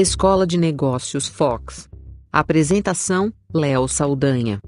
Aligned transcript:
Escola 0.00 0.46
de 0.46 0.56
Negócios 0.56 1.28
Fox. 1.28 1.86
Apresentação: 2.32 3.30
Léo 3.52 3.86
Saldanha. 3.86 4.58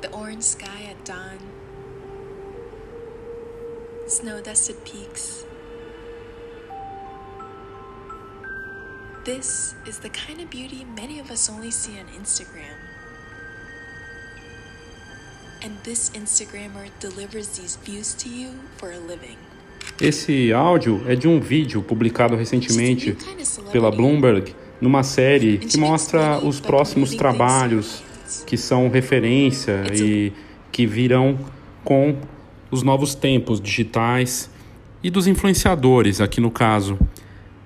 The 0.00 0.08
orange 0.12 0.44
sky 0.44 0.88
at 0.88 1.04
dawn, 1.04 1.38
snow 4.06 4.40
dusted 4.40 4.76
peaks. 4.84 5.44
This 9.24 9.74
is 9.88 9.98
the 9.98 10.10
kind 10.10 10.40
of 10.40 10.48
beauty 10.50 10.86
many 10.94 11.18
of 11.18 11.32
us 11.32 11.50
only 11.50 11.72
see 11.72 11.98
on 11.98 12.06
Instagram. 12.16 12.78
And 15.64 15.76
this 15.82 16.10
Instagrammer 16.10 16.90
delivers 17.00 17.58
these 17.58 17.74
views 17.74 18.14
to 18.22 18.28
you 18.28 18.52
for 18.76 18.92
a 18.92 18.98
living. 19.00 19.47
Esse 20.00 20.52
áudio 20.52 21.02
é 21.08 21.16
de 21.16 21.26
um 21.26 21.40
vídeo 21.40 21.82
publicado 21.82 22.36
recentemente 22.36 23.16
pela 23.72 23.90
Bloomberg 23.90 24.54
numa 24.80 25.02
série 25.02 25.58
que 25.58 25.76
mostra 25.76 26.38
os 26.38 26.60
próximos 26.60 27.16
trabalhos 27.16 28.02
que 28.46 28.56
são 28.56 28.88
referência 28.88 29.82
e 29.92 30.32
que 30.70 30.86
virão 30.86 31.36
com 31.82 32.16
os 32.70 32.84
novos 32.84 33.16
tempos 33.16 33.60
digitais 33.60 34.48
e 35.02 35.10
dos 35.10 35.26
influenciadores, 35.26 36.20
aqui 36.20 36.40
no 36.40 36.50
caso. 36.50 36.96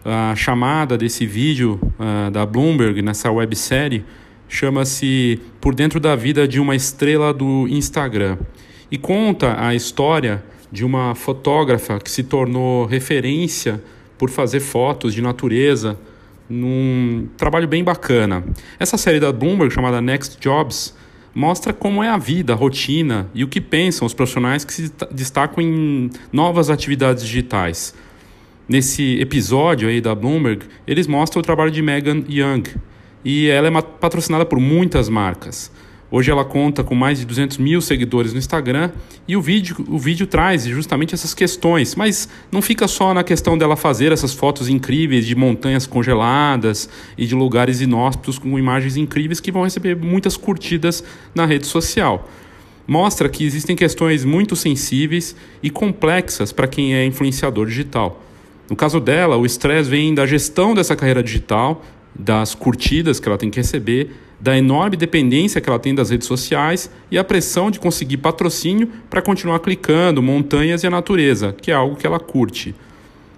A 0.03 0.35
chamada 0.35 0.97
desse 0.97 1.27
vídeo 1.27 1.79
uh, 1.83 2.31
da 2.31 2.47
Bloomberg 2.47 3.03
nessa 3.03 3.31
websérie 3.31 4.05
chama-se 4.49 5.39
Por 5.61 5.75
Dentro 5.75 6.01
da 6.01 6.17
Vida 6.17 6.49
de 6.49 6.59
uma 6.59 6.75
Estrela 6.75 7.33
do 7.33 7.69
Instagram 7.69 8.39
e 8.91 8.97
conta 8.97 9.55
a 9.63 9.75
história 9.75 10.43
de 10.73 10.85
uma 10.85 11.15
fotógrafa 11.15 12.01
que 12.01 12.11
se 12.11 12.23
tornou 12.23 12.87
referência 12.87 13.83
por 14.17 14.31
fazer 14.31 14.61
fotos 14.61 15.13
de 15.13 15.21
natureza 15.21 15.99
num 16.49 17.29
trabalho 17.37 17.69
bem 17.69 17.85
bacana. 17.85 18.43
Essa 18.79 18.97
série 18.97 19.21
da 19.21 19.31
Bloomberg, 19.31 19.73
chamada 19.73 20.01
Next 20.01 20.39
Jobs, 20.41 20.97
mostra 21.35 21.73
como 21.73 22.03
é 22.03 22.09
a 22.09 22.17
vida, 22.17 22.53
a 22.53 22.57
rotina 22.57 23.29
e 23.35 23.45
o 23.45 23.49
que 23.49 23.61
pensam 23.61 24.07
os 24.07 24.15
profissionais 24.15 24.65
que 24.65 24.73
se 24.73 24.93
destacam 25.11 25.63
em 25.63 26.11
novas 26.33 26.71
atividades 26.71 27.23
digitais. 27.25 27.95
Nesse 28.69 29.21
episódio 29.21 29.89
aí 29.89 30.01
da 30.01 30.15
Bloomberg, 30.15 30.65
eles 30.87 31.07
mostram 31.07 31.41
o 31.41 31.43
trabalho 31.43 31.71
de 31.71 31.83
Megan 31.83 32.23
Young 32.29 32.63
e 33.25 33.49
ela 33.49 33.69
é 33.69 33.83
patrocinada 33.83 34.47
por 34.47 34.59
muitas 34.59 35.09
marcas. 35.09 35.71
Hoje 36.15 36.31
ela 36.31 36.45
conta 36.45 36.85
com 36.85 36.95
mais 36.95 37.19
de 37.19 37.25
200 37.25 37.57
mil 37.57 37.81
seguidores 37.81 38.35
no 38.35 38.39
Instagram 38.39 38.91
e 39.27 39.35
o 39.35 39.41
vídeo, 39.41 39.83
o 39.89 39.99
vídeo 39.99 40.27
traz 40.27 40.67
justamente 40.67 41.15
essas 41.15 41.33
questões, 41.33 41.95
mas 41.95 42.29
não 42.53 42.61
fica 42.61 42.87
só 42.87 43.15
na 43.15 43.25
questão 43.25 43.57
dela 43.57 43.77
fazer 43.77 44.13
essas 44.13 44.35
fotos 44.35 44.69
incríveis 44.69 45.25
de 45.25 45.35
montanhas 45.35 45.87
congeladas 45.87 46.87
e 47.17 47.27
de 47.27 47.35
lugares 47.35 47.81
inóspitos 47.81 48.39
com 48.39 48.59
imagens 48.59 48.99
incríveis 48.99 49.41
que 49.41 49.51
vão 49.51 49.63
receber 49.63 49.97
muitas 49.97 50.37
curtidas 50.37 51.03
na 51.35 51.47
rede 51.47 51.67
social. 51.67 52.29
Mostra 52.87 53.27
que 53.27 53.47
existem 53.47 53.75
questões 53.75 54.23
muito 54.23 54.55
sensíveis 54.55 55.35
e 55.63 55.71
complexas 55.71 56.53
para 56.53 56.69
quem 56.69 56.95
é 56.95 57.07
influenciador 57.07 57.67
digital. 57.67 58.23
No 58.69 58.77
caso 58.77 59.01
dela, 59.01 59.39
o 59.39 59.47
estresse 59.47 59.89
vem 59.89 60.15
da 60.15 60.27
gestão 60.27 60.75
dessa 60.75 60.95
carreira 60.95 61.23
digital, 61.23 61.83
das 62.15 62.55
curtidas 62.55 63.19
que 63.19 63.27
ela 63.27 63.39
tem 63.39 63.49
que 63.49 63.57
receber, 63.57 64.11
da 64.43 64.59
enorme 64.59 64.97
dependência 64.97 65.61
que 65.61 65.71
ela 65.71 65.79
tem 65.79 65.95
das 65.95 66.11
redes 66.11 66.27
sociais 66.27 66.91
e 67.09 67.17
a 67.17 67.23
pressão 67.23 67.71
de 67.71 67.79
conseguir 67.79 68.17
patrocínio 68.17 68.89
para 69.09 69.23
continuar 69.23 69.61
clicando 69.61 70.21
montanhas 70.21 70.83
e 70.83 70.87
a 70.89 70.91
natureza, 70.91 71.55
que 71.63 71.71
é 71.71 71.75
algo 71.75 71.95
que 71.95 72.05
ela 72.05 72.19
curte. 72.19 72.75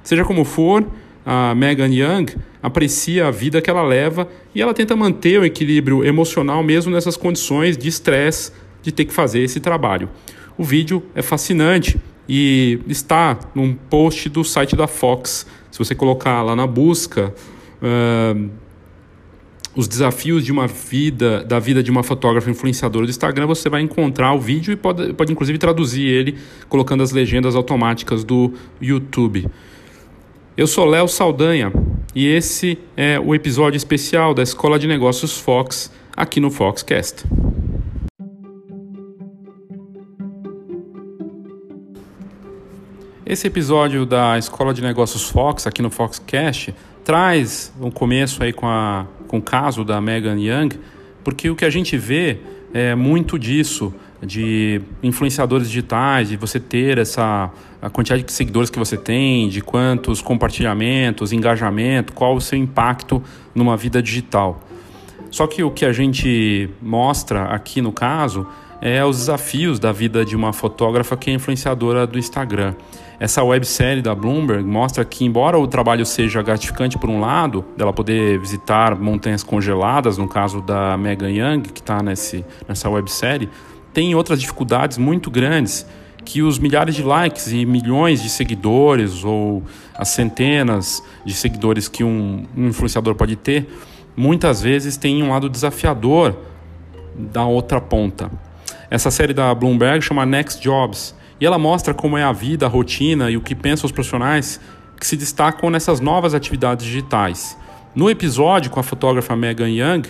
Seja 0.03 0.25
como 0.25 0.47
for, 0.47 0.83
a 1.27 1.55
Megan 1.55 1.91
Young 1.93 2.35
aprecia 2.63 3.27
a 3.29 3.31
vida 3.31 3.61
que 3.61 3.69
ela 3.69 3.83
leva 3.83 4.27
e 4.55 4.63
ela 4.63 4.73
tenta 4.73 4.97
manter 4.97 5.39
o 5.39 5.45
equilíbrio 5.45 6.03
emocional 6.03 6.63
mesmo 6.63 6.91
nessas 6.91 7.19
condições 7.19 7.77
de 7.77 7.87
estresse 7.87 8.51
de 8.83 8.91
ter 8.91 9.05
que 9.05 9.13
fazer 9.13 9.41
esse 9.41 9.61
trabalho. 9.61 10.09
O 10.57 10.65
vídeo 10.65 11.03
é 11.15 11.21
fascinante 11.21 12.01
e 12.27 12.79
está 12.89 13.39
num 13.55 13.75
post 13.75 14.31
do 14.31 14.43
site 14.43 14.75
da 14.75 14.87
Fox. 14.87 15.47
Se 15.71 15.79
você 15.79 15.95
colocar 15.95 16.41
lá 16.41 16.57
na 16.57 16.67
busca 16.67 17.35
uh, 17.83 18.51
os 19.77 19.89
desafios 19.89 20.45
de 20.45 20.53
uma 20.53 20.67
vida, 20.67 21.43
da 21.45 21.59
vida 21.59 21.83
de 21.83 21.91
uma 21.91 22.03
fotógrafa 22.03 22.51
influenciadora 22.51 23.07
do 23.07 23.11
Instagram, 23.11 23.47
você 23.47 23.69
vai 23.69 23.83
encontrar 23.83 24.33
o 24.33 24.41
vídeo 24.41 24.73
e 24.73 24.77
pode, 24.77 25.13
pode 25.15 25.33
inclusive 25.33 25.59
traduzir 25.59 26.07
ele 26.07 26.39
colocando 26.69 27.03
as 27.03 27.11
legendas 27.11 27.57
automáticas 27.57 28.23
do 28.23 28.53
YouTube. 28.81 29.49
Eu 30.57 30.69
sou 30.69 30.85
Léo 30.85 31.09
Saldanha 31.09 31.73
e 32.15 32.27
esse 32.27 32.79
é 32.97 33.19
o 33.19 33.35
episódio 33.35 33.77
especial 33.77 34.33
da 34.33 34.43
Escola 34.43 34.79
de 34.79 34.87
Negócios 34.87 35.37
Fox 35.37 35.91
aqui 36.17 36.39
no 36.39 36.51
Foxcast. 36.51 37.25
Esse 43.27 43.49
episódio 43.49 44.07
da 44.07 44.39
Escola 44.39 44.73
de 44.73 44.81
Negócios 44.81 45.29
Fox 45.29 45.67
aqui 45.67 45.83
no 45.83 45.91
Foxcast 45.91 46.73
traz 47.05 47.73
um 47.81 47.91
começo 47.91 48.43
aí 48.43 48.53
com, 48.53 48.67
a, 48.67 49.07
com 49.35 49.39
o 49.39 49.43
caso 49.43 49.85
da 49.85 50.01
Megan 50.01 50.39
Young, 50.39 50.79
porque 51.25 51.51
o 51.51 51.57
que 51.57 51.65
a 51.65 51.71
gente 51.71 51.97
vê 51.97 52.39
é 52.73 52.95
muito 52.95 53.37
disso, 53.37 53.93
de 54.23 54.81
influenciadores 55.03 55.67
digitais, 55.67 56.29
de 56.29 56.37
você 56.37 56.61
ter 56.61 56.99
essa 56.99 57.51
a 57.83 57.91
quantidade 57.91 58.23
de 58.23 58.33
seguidores 58.33 58.71
que 58.71 58.79
você 58.79 58.97
tem, 58.97 59.49
de 59.49 59.61
quantos 59.61 60.23
compartilhamentos, 60.23 61.33
engajamento, 61.33 62.13
qual 62.13 62.37
o 62.37 62.41
seu 62.41 62.57
impacto 62.57 63.21
numa 63.55 63.77
vida 63.77 64.01
digital. 64.01 64.63
Só 65.33 65.49
que 65.49 65.65
o 65.65 65.71
que 65.71 65.85
a 65.85 65.93
gente 65.93 66.71
mostra 66.81 67.47
aqui 67.47 67.83
no 67.83 67.91
caso 67.91 68.47
é 68.85 69.03
os 69.03 69.17
desafios 69.17 69.79
da 69.79 69.93
vida 69.93 70.27
de 70.27 70.37
uma 70.37 70.53
fotógrafa 70.53 71.17
que 71.17 71.31
é 71.31 71.33
influenciadora 71.33 72.07
do 72.07 72.19
Instagram. 72.19 72.75
Essa 73.19 73.43
websérie 73.43 74.03
da 74.03 74.15
Bloomberg 74.15 74.63
mostra 74.63 75.03
que, 75.07 75.25
embora 75.25 75.59
o 75.59 75.67
trabalho 75.67 76.05
seja 76.05 76.43
gratificante 76.43 76.99
por 76.99 77.09
um 77.09 77.19
lado, 77.19 77.65
dela 77.79 77.95
poder 77.95 78.39
visitar 78.39 78.95
montanhas 78.95 79.43
congeladas, 79.43 80.19
no 80.19 80.29
caso 80.29 80.61
da 80.61 80.99
Megan 80.99 81.31
Young, 81.31 81.63
que 81.63 81.81
está 81.81 82.03
nessa 82.03 82.91
websérie, 82.91 83.49
tem 83.95 84.15
outras 84.15 84.39
dificuldades 84.39 84.99
muito 84.99 85.31
grandes 85.31 85.87
que 86.23 86.43
os 86.43 86.59
milhares 86.59 86.95
de 86.95 87.03
likes 87.03 87.53
e 87.53 87.65
milhões 87.65 88.23
de 88.23 88.29
seguidores 88.29 89.25
ou 89.25 89.63
as 89.95 90.09
centenas 90.09 91.03
de 91.25 91.33
seguidores 91.33 91.89
que 91.89 92.05
um, 92.05 92.45
um 92.55 92.69
influenciador 92.69 93.15
pode 93.15 93.35
ter, 93.35 93.67
muitas 94.15 94.61
vezes 94.61 94.99
tem 94.99 95.23
um 95.23 95.31
lado 95.31 95.49
desafiador 95.49 96.37
da 97.15 97.47
outra 97.47 97.81
ponta. 97.81 98.31
Essa 98.95 99.11
série 99.11 99.35
da 99.35 99.53
Bloomberg 99.53 100.05
chama 100.05 100.25
Next 100.25 100.63
Jobs 100.63 101.17
e 101.41 101.45
ela 101.45 101.59
mostra 101.59 101.93
como 101.93 102.17
é 102.17 102.23
a 102.23 102.31
vida, 102.31 102.65
a 102.65 102.69
rotina 102.69 103.29
e 103.29 103.37
o 103.37 103.41
que 103.41 103.53
pensam 103.53 103.87
os 103.87 103.91
profissionais 103.91 104.61
que 104.97 105.05
se 105.05 105.17
destacam 105.17 105.69
nessas 105.69 105.99
novas 105.99 106.33
atividades 106.33 106.87
digitais. 106.87 107.59
No 107.93 108.09
episódio 108.09 108.71
com 108.71 108.79
a 108.79 108.85
fotógrafa 108.85 109.35
Megan 109.35 109.69
Young, 109.69 110.03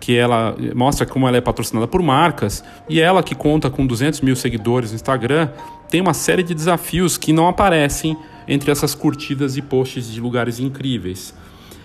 que 0.00 0.16
ela 0.16 0.56
mostra 0.74 1.06
como 1.06 1.28
ela 1.28 1.36
é 1.36 1.40
patrocinada 1.40 1.86
por 1.86 2.02
marcas 2.02 2.64
e 2.88 3.00
ela 3.00 3.22
que 3.22 3.36
conta 3.36 3.70
com 3.70 3.86
200 3.86 4.20
mil 4.22 4.34
seguidores 4.34 4.90
no 4.90 4.96
Instagram, 4.96 5.48
tem 5.88 6.00
uma 6.00 6.12
série 6.12 6.42
de 6.42 6.54
desafios 6.54 7.16
que 7.16 7.32
não 7.32 7.46
aparecem 7.46 8.16
entre 8.48 8.68
essas 8.68 8.96
curtidas 8.96 9.56
e 9.56 9.62
posts 9.62 10.12
de 10.12 10.20
lugares 10.20 10.58
incríveis. 10.58 11.32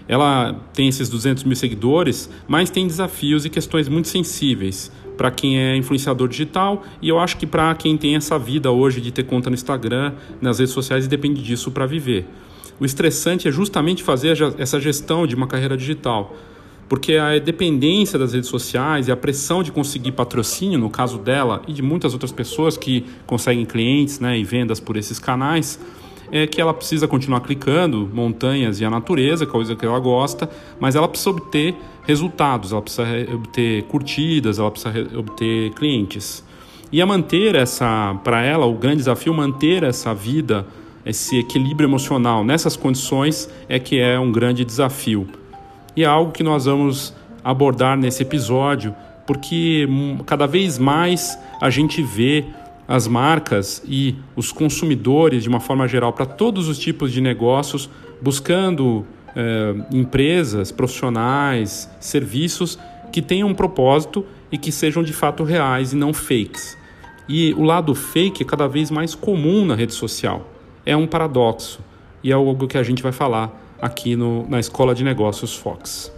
Ela 0.08 0.60
tem 0.74 0.88
esses 0.88 1.10
200 1.10 1.44
mil 1.44 1.56
seguidores, 1.56 2.28
mas 2.48 2.72
tem 2.72 2.88
desafios 2.88 3.46
e 3.46 3.52
questões 3.52 3.88
muito 3.88 4.08
sensíveis 4.08 4.92
para 5.20 5.30
quem 5.30 5.60
é 5.60 5.76
influenciador 5.76 6.30
digital 6.30 6.82
e 7.02 7.10
eu 7.10 7.20
acho 7.20 7.36
que 7.36 7.46
para 7.46 7.76
quem 7.76 7.98
tem 7.98 8.16
essa 8.16 8.40
vida 8.40 8.72
hoje 8.72 9.02
de 9.02 9.12
ter 9.12 9.24
conta 9.24 9.50
no 9.50 9.54
Instagram, 9.54 10.14
nas 10.40 10.60
redes 10.60 10.74
sociais 10.74 11.04
e 11.04 11.10
depende 11.10 11.44
disso 11.44 11.72
para 11.72 11.86
viver. 11.86 12.26
O 12.80 12.86
estressante 12.86 13.46
é 13.46 13.52
justamente 13.52 14.02
fazer 14.02 14.38
essa 14.58 14.80
gestão 14.80 15.28
de 15.28 15.36
uma 15.36 15.46
carreira 15.46 15.76
digital, 15.76 16.34
porque 16.88 17.16
a 17.16 17.38
dependência 17.38 18.18
das 18.18 18.32
redes 18.32 18.48
sociais 18.48 19.10
e 19.10 19.12
a 19.12 19.18
pressão 19.18 19.62
de 19.62 19.74
conseguir 19.74 20.14
patrocínio, 20.14 20.80
no 20.80 20.90
caso 20.90 21.18
dela 21.18 21.64
e 21.68 21.74
de 21.74 21.82
muitas 21.82 22.14
outras 22.14 22.32
pessoas 22.32 22.78
que 22.78 23.04
conseguem 23.28 23.66
clientes 23.66 24.22
né, 24.22 24.40
e 24.40 24.46
vendas 24.46 24.80
por 24.80 24.96
esses 24.96 25.20
canais, 25.20 25.78
é 26.32 26.48
que 26.48 26.62
ela 26.62 26.74
precisa 26.74 27.08
continuar 27.08 27.42
clicando 27.42 28.10
montanhas 28.14 28.80
e 28.80 28.86
a 28.86 28.90
natureza, 28.90 29.46
coisa 29.46 29.76
que 29.76 29.86
ela 29.86 30.00
gosta, 30.00 30.50
mas 30.80 30.96
ela 30.96 31.08
precisa 31.08 31.30
obter 31.32 31.76
resultados, 32.04 32.72
ela 32.72 32.82
precisa 32.82 33.06
obter 33.34 33.84
curtidas, 33.84 34.60
ela 34.60 34.72
precisa 34.72 35.18
obter 35.18 35.72
clientes. 35.72 36.44
E 36.92 37.02
a 37.02 37.06
manter 37.06 37.54
essa, 37.56 38.20
para 38.24 38.42
ela, 38.42 38.66
o 38.66 38.74
grande 38.74 38.98
desafio 38.98 39.34
manter 39.34 39.84
essa 39.84 40.14
vida, 40.14 40.66
esse 41.06 41.38
equilíbrio 41.38 41.88
emocional 41.88 42.44
nessas 42.44 42.76
condições 42.76 43.50
é 43.68 43.78
que 43.78 44.00
é 44.00 44.20
um 44.20 44.32
grande 44.32 44.66
desafio. 44.66 45.28
E 45.96 46.04
é 46.04 46.08
algo 46.08 46.32
que 46.32 46.44
nós 46.44 46.66
vamos 46.66 47.14
abordar 47.44 47.98
nesse 47.98 48.24
episódio, 48.24 48.96
porque 49.28 49.88
cada 50.26 50.48
vez 50.48 50.80
mais 50.80 51.38
a 51.62 51.70
gente 51.70 52.02
vê 52.02 52.46
as 52.90 53.08
marcas 53.08 53.84
e 53.88 54.16
os 54.36 54.52
consumidores, 54.52 55.44
de 55.44 55.50
uma 55.50 55.60
forma 55.60 55.88
geral, 55.88 56.12
para 56.12 56.26
todos 56.26 56.68
os 56.68 56.80
tipos 56.80 57.12
de 57.12 57.22
negócios, 57.22 57.88
buscando 58.20 59.06
eh, 59.36 59.76
empresas, 59.92 60.72
profissionais, 60.72 61.88
serviços 62.00 62.80
que 63.12 63.22
tenham 63.22 63.48
um 63.48 63.54
propósito 63.54 64.26
e 64.52 64.58
que 64.58 64.72
sejam 64.72 65.04
de 65.04 65.14
fato 65.14 65.44
reais 65.44 65.94
e 65.94 65.96
não 65.96 66.12
fakes. 66.12 66.76
E 67.28 67.54
o 67.54 67.62
lado 67.62 67.94
fake 67.94 68.42
é 68.42 68.46
cada 68.46 68.68
vez 68.68 68.90
mais 68.90 69.14
comum 69.14 69.68
na 69.68 69.76
rede 69.76 69.94
social. 69.94 70.50
É 70.84 70.98
um 70.98 71.06
paradoxo 71.06 71.82
e 72.24 72.32
é 72.32 72.34
algo 72.34 72.68
que 72.68 72.76
a 72.76 72.82
gente 72.82 73.04
vai 73.04 73.12
falar 73.12 73.56
aqui 73.80 74.16
no, 74.16 74.50
na 74.50 74.60
Escola 74.60 74.96
de 74.96 75.04
Negócios 75.04 75.56
Fox. 75.56 76.12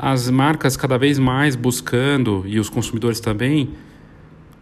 As 0.00 0.30
marcas 0.30 0.76
cada 0.76 0.96
vez 0.96 1.18
mais 1.18 1.56
buscando, 1.56 2.44
e 2.46 2.60
os 2.60 2.70
consumidores 2.70 3.18
também, 3.18 3.70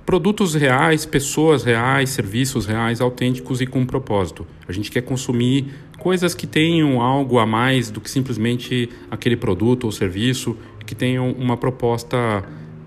produtos 0.06 0.55
reais, 0.55 1.05
pessoas 1.05 1.62
reais, 1.62 2.09
serviços 2.09 2.65
reais, 2.65 3.03
autênticos 3.03 3.61
e 3.61 3.67
com 3.67 3.85
propósito. 3.85 4.47
A 4.67 4.73
gente 4.73 4.91
quer 4.91 5.03
consumir 5.03 5.67
coisas 5.99 6.35
que 6.35 6.47
tenham 6.47 7.03
algo 7.03 7.38
a 7.38 7.44
mais 7.44 7.91
do 7.91 8.00
que 8.00 8.09
simplesmente 8.09 8.88
aquele 9.11 9.37
produto 9.37 9.85
ou 9.85 9.93
serviço, 9.93 10.56
que 10.87 10.94
tenham 10.94 11.33
uma 11.33 11.59
proposta 11.59 12.17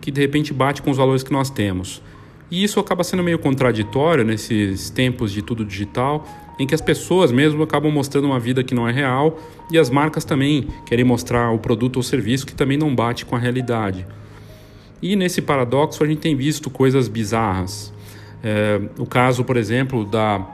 que 0.02 0.10
de 0.10 0.19
repente 0.19 0.52
bate 0.52 0.81
com 0.81 0.90
os 0.90 0.98
valores 0.98 1.22
que 1.22 1.31
nós 1.31 1.52
temos. 1.52 2.02
E 2.50 2.63
isso 2.63 2.80
acaba 2.80 3.04
sendo 3.04 3.22
meio 3.22 3.38
contraditório 3.38 4.24
nesses 4.24 4.90
tempos 4.90 5.31
de 5.31 5.44
tudo 5.44 5.63
digital, 5.63 6.28
em 6.59 6.67
que 6.67 6.75
as 6.75 6.81
pessoas 6.81 7.31
mesmo 7.31 7.63
acabam 7.63 7.91
mostrando 7.91 8.25
uma 8.25 8.39
vida 8.39 8.63
que 8.63 8.75
não 8.75 8.88
é 8.88 8.91
real 8.91 9.39
e 9.71 9.79
as 9.79 9.89
marcas 9.89 10.25
também 10.25 10.67
querem 10.85 11.06
mostrar 11.06 11.51
o 11.51 11.57
produto 11.57 11.97
ou 11.97 12.03
serviço 12.03 12.45
que 12.45 12.53
também 12.53 12.77
não 12.77 12.94
bate 12.94 13.25
com 13.25 13.35
a 13.35 13.39
realidade. 13.39 14.06
E 15.01 15.15
nesse 15.15 15.41
paradoxo 15.41 16.03
a 16.03 16.07
gente 16.07 16.19
tem 16.19 16.35
visto 16.35 16.69
coisas 16.69 17.07
bizarras. 17.07 17.94
É, 18.44 18.81
o 18.97 19.06
caso, 19.06 19.45
por 19.45 19.56
exemplo, 19.56 20.03
da 20.03 20.45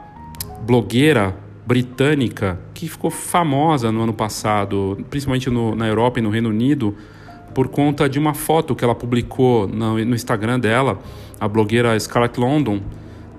blogueira 0.62 1.36
britânica 1.66 2.60
que 2.72 2.88
ficou 2.88 3.10
famosa 3.10 3.90
no 3.90 4.02
ano 4.02 4.12
passado, 4.12 5.04
principalmente 5.10 5.50
no, 5.50 5.74
na 5.74 5.88
Europa 5.88 6.20
e 6.20 6.22
no 6.22 6.30
Reino 6.30 6.48
Unido, 6.48 6.94
por 7.52 7.66
conta 7.68 8.08
de 8.08 8.18
uma 8.18 8.34
foto 8.34 8.76
que 8.76 8.84
ela 8.84 8.94
publicou 8.94 9.66
no, 9.66 9.94
no 10.04 10.14
Instagram 10.14 10.60
dela. 10.60 11.00
A 11.40 11.48
blogueira 11.48 11.98
Scarlett 11.98 12.38
London 12.38 12.80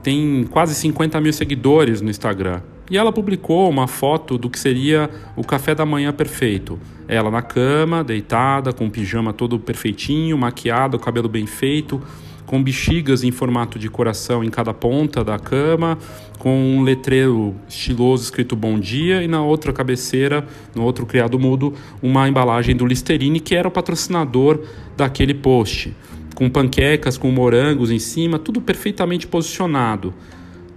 tem 0.07 0.45
quase 0.50 0.74
50 0.74 1.19
mil 1.19 1.33
seguidores 1.33 2.00
no 2.00 2.09
Instagram. 2.09 2.62
E 2.89 2.98
ela 2.98 3.12
publicou 3.12 3.69
uma 3.69 3.88
foto 3.88 4.38
do 4.38 4.50
que 4.50 4.57
seria 4.57 5.09
o 5.36 5.44
café 5.44 5.75
da 5.75 5.86
manhã 5.86 6.13
perfeito. 6.13 6.80
Ela 7.09 7.30
na 7.30 7.42
cama, 7.42 8.06
deitada, 8.06 8.71
com 8.71 8.86
o 8.86 8.89
pijama 8.89 9.33
todo 9.33 9.59
perfeitinho, 9.59 10.38
maquiada, 10.38 10.95
o 10.95 11.00
cabelo 11.00 11.27
bem 11.27 11.45
feito, 11.45 12.01
com 12.45 12.63
bexigas 12.63 13.25
em 13.25 13.31
formato 13.31 13.77
de 13.77 13.89
coração 13.89 14.45
em 14.45 14.50
cada 14.50 14.74
ponta 14.74 15.25
da 15.25 15.38
cama, 15.38 15.98
com 16.39 16.57
um 16.57 16.83
letreiro 16.83 17.53
estiloso 17.68 18.24
escrito 18.24 18.56
bom 18.56 18.80
dia 18.80 19.21
e 19.21 19.27
na 19.27 19.44
outra 19.44 19.74
cabeceira, 19.74 20.48
no 20.74 20.83
outro 20.83 21.06
criado 21.06 21.38
mudo, 21.38 21.74
uma 22.01 22.30
embalagem 22.30 22.74
do 22.77 22.86
Listerine 22.86 23.42
que 23.42 23.53
era 23.53 23.68
o 23.68 23.71
patrocinador 23.71 24.62
daquele 24.95 25.33
post, 25.33 25.94
com 26.38 26.48
panquecas, 26.51 27.18
com 27.18 27.31
morangos 27.31 27.89
em 27.89 27.98
cima, 27.98 28.38
tudo 28.38 28.62
perfeitamente 28.62 29.25
posicionado. 29.25 30.13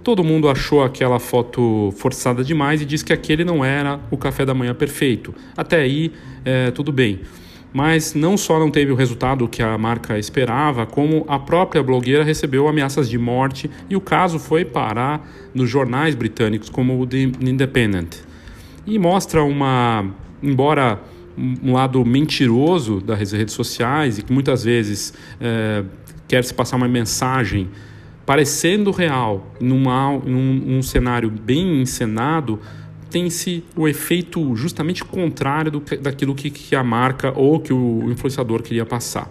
Todo 0.03 0.23
mundo 0.23 0.49
achou 0.49 0.83
aquela 0.83 1.19
foto 1.19 1.93
forçada 1.97 2.43
demais 2.43 2.81
e 2.81 2.85
disse 2.85 3.05
que 3.05 3.13
aquele 3.13 3.45
não 3.45 3.63
era 3.63 3.99
o 4.09 4.17
café 4.17 4.43
da 4.43 4.55
manhã 4.55 4.73
perfeito. 4.73 5.35
Até 5.55 5.81
aí, 5.81 6.11
é, 6.43 6.71
tudo 6.71 6.91
bem. 6.91 7.19
Mas 7.71 8.15
não 8.15 8.37
só 8.37 8.57
não 8.57 8.71
teve 8.71 8.91
o 8.91 8.95
resultado 8.95 9.47
que 9.47 9.61
a 9.61 9.77
marca 9.77 10.17
esperava, 10.17 10.87
como 10.87 11.23
a 11.27 11.37
própria 11.37 11.83
blogueira 11.83 12.23
recebeu 12.23 12.67
ameaças 12.67 13.07
de 13.07 13.19
morte 13.19 13.69
e 13.87 13.95
o 13.95 14.01
caso 14.01 14.39
foi 14.39 14.65
parar 14.65 15.29
nos 15.53 15.69
jornais 15.69 16.15
britânicos, 16.15 16.69
como 16.69 16.99
o 16.99 17.05
The 17.05 17.17
Independent. 17.39 18.15
E 18.83 18.97
mostra 18.97 19.43
uma, 19.43 20.07
embora 20.41 20.99
um 21.63 21.73
lado 21.73 22.03
mentiroso 22.05 22.99
das 22.99 23.31
redes 23.31 23.53
sociais 23.53 24.19
e 24.19 24.21
que 24.21 24.31
muitas 24.31 24.63
vezes 24.63 25.13
é, 25.39 25.83
quer 26.27 26.43
se 26.43 26.53
passar 26.53 26.77
uma 26.77 26.87
mensagem 26.87 27.69
parecendo 28.25 28.91
real, 28.91 29.51
num, 29.59 29.83
num 30.23 30.81
cenário 30.81 31.29
bem 31.29 31.81
encenado, 31.81 32.59
tem-se 33.09 33.63
o 33.75 33.87
efeito 33.87 34.55
justamente 34.55 35.03
contrário 35.03 35.71
do, 35.71 35.83
daquilo 35.99 36.33
que, 36.33 36.49
que, 36.49 36.75
a 36.75 36.83
marca 36.83 37.33
ou 37.35 37.59
que 37.59 37.73
o 37.73 38.09
influenciador 38.09 38.63
queria 38.63 38.85
passar. 38.85 39.29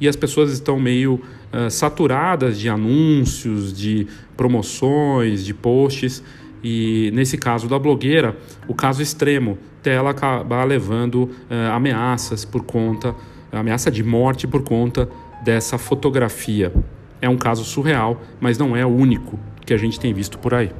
E 0.00 0.06
as 0.06 0.14
pessoas 0.14 0.52
estão 0.52 0.78
meio 0.78 1.14
uh, 1.14 1.70
saturadas 1.70 2.58
de 2.58 2.68
anúncios, 2.68 3.72
de 3.72 4.06
promoções, 4.36 5.44
de 5.44 5.54
posts. 5.54 6.22
E 6.62 7.10
nesse 7.14 7.36
caso 7.38 7.68
da 7.68 7.78
blogueira, 7.78 8.36
o 8.66 8.74
caso 8.74 9.02
extremo 9.02 9.58
dela 9.82 10.10
acabar 10.10 10.64
levando 10.64 11.24
uh, 11.24 11.72
ameaças 11.72 12.44
por 12.44 12.62
conta, 12.64 13.14
ameaça 13.52 13.90
de 13.90 14.02
morte 14.02 14.46
por 14.46 14.62
conta 14.62 15.08
dessa 15.44 15.78
fotografia. 15.78 16.72
É 17.20 17.28
um 17.28 17.36
caso 17.36 17.64
surreal, 17.64 18.20
mas 18.40 18.58
não 18.58 18.76
é 18.76 18.84
o 18.84 18.88
único 18.88 19.38
que 19.64 19.74
a 19.74 19.76
gente 19.76 19.98
tem 19.98 20.12
visto 20.12 20.38
por 20.38 20.54
aí. 20.54 20.70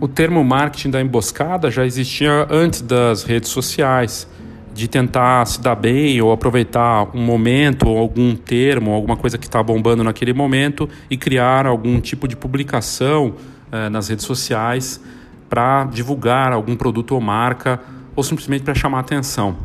O 0.00 0.06
termo 0.06 0.44
marketing 0.44 0.90
da 0.90 1.00
emboscada 1.00 1.72
já 1.72 1.84
existia 1.84 2.46
antes 2.50 2.80
das 2.80 3.24
redes 3.24 3.50
sociais, 3.50 4.28
de 4.78 4.86
tentar 4.86 5.44
se 5.44 5.60
dar 5.60 5.74
bem 5.74 6.22
ou 6.22 6.30
aproveitar 6.30 7.08
um 7.12 7.20
momento, 7.20 7.88
ou 7.88 7.98
algum 7.98 8.36
termo, 8.36 8.92
alguma 8.92 9.16
coisa 9.16 9.36
que 9.36 9.46
está 9.46 9.60
bombando 9.60 10.04
naquele 10.04 10.32
momento 10.32 10.88
e 11.10 11.16
criar 11.16 11.66
algum 11.66 12.00
tipo 12.00 12.28
de 12.28 12.36
publicação 12.36 13.34
eh, 13.72 13.88
nas 13.88 14.08
redes 14.08 14.24
sociais 14.24 15.00
para 15.48 15.84
divulgar 15.86 16.52
algum 16.52 16.76
produto 16.76 17.16
ou 17.16 17.20
marca 17.20 17.80
ou 18.14 18.22
simplesmente 18.22 18.62
para 18.62 18.72
chamar 18.72 19.00
atenção. 19.00 19.56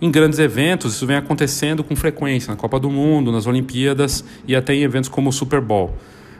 Em 0.00 0.10
grandes 0.10 0.38
eventos, 0.38 0.94
isso 0.94 1.06
vem 1.06 1.16
acontecendo 1.16 1.84
com 1.84 1.94
frequência, 1.94 2.50
na 2.50 2.56
Copa 2.56 2.80
do 2.80 2.88
Mundo, 2.88 3.30
nas 3.30 3.46
Olimpíadas 3.46 4.24
e 4.48 4.56
até 4.56 4.74
em 4.74 4.82
eventos 4.82 5.10
como 5.10 5.28
o 5.28 5.32
Super 5.32 5.60
Bowl. 5.60 5.94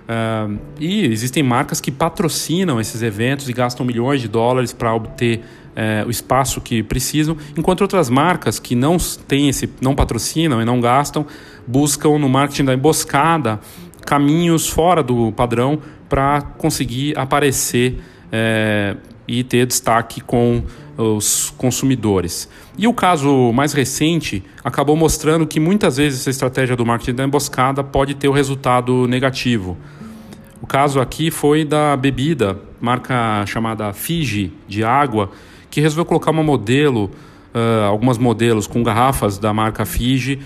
Uh, 0.05 0.59
e 0.79 1.07
existem 1.07 1.43
marcas 1.43 1.81
que 1.81 1.91
patrocinam 1.91 2.79
esses 2.79 3.01
eventos 3.01 3.49
e 3.49 3.53
gastam 3.53 3.87
milhões 3.87 4.21
de 4.21 4.29
dólares 4.29 4.73
para 4.73 4.95
obter 4.95 5.39
uh, 5.39 6.07
o 6.07 6.11
espaço 6.11 6.61
que 6.61 6.83
precisam, 6.83 7.37
enquanto 7.57 7.81
outras 7.81 8.11
marcas 8.11 8.59
que 8.59 8.75
não 8.75 8.99
têm 8.99 9.49
esse, 9.49 9.69
não 9.81 9.95
patrocinam 9.95 10.61
e 10.61 10.65
não 10.65 10.79
gastam, 10.81 11.27
buscam 11.67 12.19
no 12.19 12.29
marketing 12.29 12.65
da 12.65 12.75
emboscada 12.75 13.61
caminhos 14.05 14.69
fora 14.69 15.03
do 15.03 15.33
padrão 15.33 15.81
para 16.09 16.43
conseguir 16.43 17.19
aparecer 17.19 17.99
é, 18.31 18.97
e 19.27 19.43
ter 19.43 19.67
destaque 19.67 20.21
com 20.21 20.63
os 20.97 21.51
consumidores. 21.57 22.49
E 22.79 22.87
o 22.87 22.95
caso 22.95 23.53
mais 23.53 23.73
recente 23.73 24.43
acabou 24.63 24.97
mostrando 24.97 25.47
que 25.47 25.59
muitas 25.59 25.97
vezes 25.97 26.21
essa 26.21 26.31
estratégia 26.31 26.77
do 26.77 26.87
marketing 26.87 27.15
da 27.15 27.25
emboscada 27.25 27.83
pode 27.83 28.15
ter 28.15 28.29
o 28.29 28.31
um 28.31 28.35
resultado 28.35 29.07
negativo. 29.09 29.77
O 30.61 30.67
caso 30.67 31.01
aqui 31.01 31.31
foi 31.31 31.65
da 31.65 31.97
bebida, 31.97 32.59
marca 32.81 33.45
chamada 33.47 33.93
Fiji 33.93 34.53
de 34.67 34.83
água, 34.83 35.31
que 35.71 35.81
resolveu 35.81 36.05
colocar 36.05 36.31
uma 36.31 36.43
modelo, 36.43 37.11
uh, 37.55 37.85
algumas 37.85 38.17
modelos 38.17 38.67
com 38.67 38.83
garrafas 38.83 39.37
da 39.37 39.53
marca 39.53 39.85
Fiji 39.85 40.41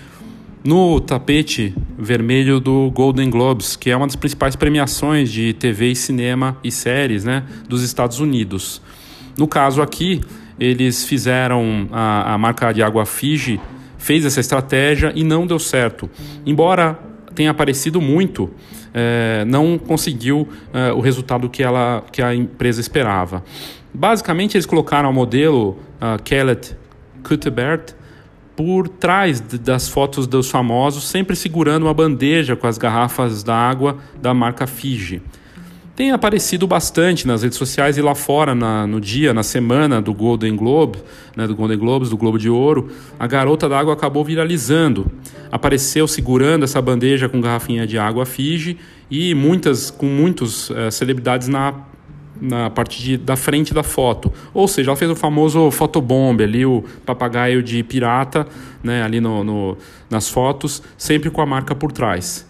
no 0.63 0.99
tapete 0.99 1.73
vermelho 1.97 2.59
do 2.59 2.91
Golden 2.91 3.29
Globes, 3.29 3.75
que 3.75 3.89
é 3.89 3.95
uma 3.95 4.05
das 4.05 4.15
principais 4.15 4.55
premiações 4.55 5.31
de 5.31 5.53
TV 5.53 5.91
e 5.91 5.95
cinema 5.95 6.57
e 6.63 6.71
séries 6.71 7.23
né, 7.23 7.43
dos 7.67 7.83
Estados 7.83 8.19
Unidos. 8.19 8.81
No 9.37 9.47
caso 9.47 9.81
aqui, 9.81 10.21
eles 10.59 11.05
fizeram 11.05 11.87
a, 11.91 12.33
a 12.33 12.37
marca 12.37 12.71
de 12.71 12.83
água 12.83 13.05
Fiji 13.05 13.59
fez 13.97 14.25
essa 14.25 14.39
estratégia 14.39 15.11
e 15.15 15.23
não 15.23 15.45
deu 15.45 15.59
certo. 15.59 16.09
Embora 16.45 16.99
tenha 17.35 17.51
aparecido 17.51 18.01
muito, 18.01 18.49
é, 18.93 19.45
não 19.45 19.77
conseguiu 19.77 20.47
é, 20.73 20.91
o 20.91 20.99
resultado 20.99 21.49
que, 21.49 21.61
ela, 21.61 22.03
que 22.11 22.21
a 22.21 22.33
empresa 22.33 22.81
esperava. 22.81 23.43
Basicamente, 23.93 24.55
eles 24.55 24.65
colocaram 24.65 25.09
o 25.09 25.13
modelo 25.13 25.77
uh, 25.99 26.21
Kellet 26.23 26.75
Cuthbert 27.23 27.95
por 28.59 28.89
trás 28.89 29.39
das 29.39 29.87
fotos 29.87 30.27
dos 30.27 30.49
famosos, 30.49 31.07
sempre 31.07 31.33
segurando 31.33 31.83
uma 31.83 31.93
bandeja 31.93 32.57
com 32.57 32.67
as 32.67 32.77
garrafas 32.77 33.41
d'água 33.41 33.99
da 34.21 34.33
marca 34.33 34.67
Fiji. 34.67 35.21
tem 35.95 36.11
aparecido 36.11 36.67
bastante 36.67 37.25
nas 37.25 37.41
redes 37.41 37.57
sociais 37.57 37.97
e 37.97 38.01
lá 38.01 38.13
fora 38.13 38.53
na, 38.53 38.85
no 38.85 38.99
dia, 38.99 39.33
na 39.33 39.43
semana 39.43 40.01
do 40.01 40.13
Golden 40.13 40.57
Globe, 40.57 40.99
né, 41.37 41.47
do 41.47 41.55
Golden 41.55 41.77
Globes, 41.77 42.09
do 42.09 42.17
Globo 42.17 42.37
de 42.37 42.49
Ouro, 42.49 42.89
a 43.17 43.25
garota 43.27 43.69
d'água 43.69 43.93
acabou 43.93 44.25
viralizando. 44.25 45.09
Apareceu 45.49 46.05
segurando 46.05 46.65
essa 46.65 46.81
bandeja 46.81 47.29
com 47.29 47.39
garrafinha 47.39 47.87
de 47.87 47.97
água 47.97 48.25
Fiji 48.25 48.77
e 49.09 49.33
muitas 49.33 49.89
com 49.89 50.05
muitas 50.05 50.69
uh, 50.69 50.91
celebridades 50.91 51.47
na 51.47 51.73
na 52.41 52.69
parte 52.69 53.01
de, 53.01 53.17
da 53.17 53.35
frente 53.35 53.73
da 53.73 53.83
foto. 53.83 54.31
Ou 54.53 54.67
seja, 54.67 54.89
ela 54.89 54.97
fez 54.97 55.11
o 55.11 55.15
famoso 55.15 55.69
fotobomb 55.71 56.41
ali, 56.41 56.65
o 56.65 56.83
papagaio 57.05 57.61
de 57.61 57.83
pirata, 57.83 58.47
né, 58.83 59.03
ali 59.03 59.19
no, 59.19 59.43
no, 59.43 59.77
nas 60.09 60.29
fotos, 60.29 60.81
sempre 60.97 61.29
com 61.29 61.41
a 61.41 61.45
marca 61.45 61.75
por 61.75 61.91
trás. 61.91 62.47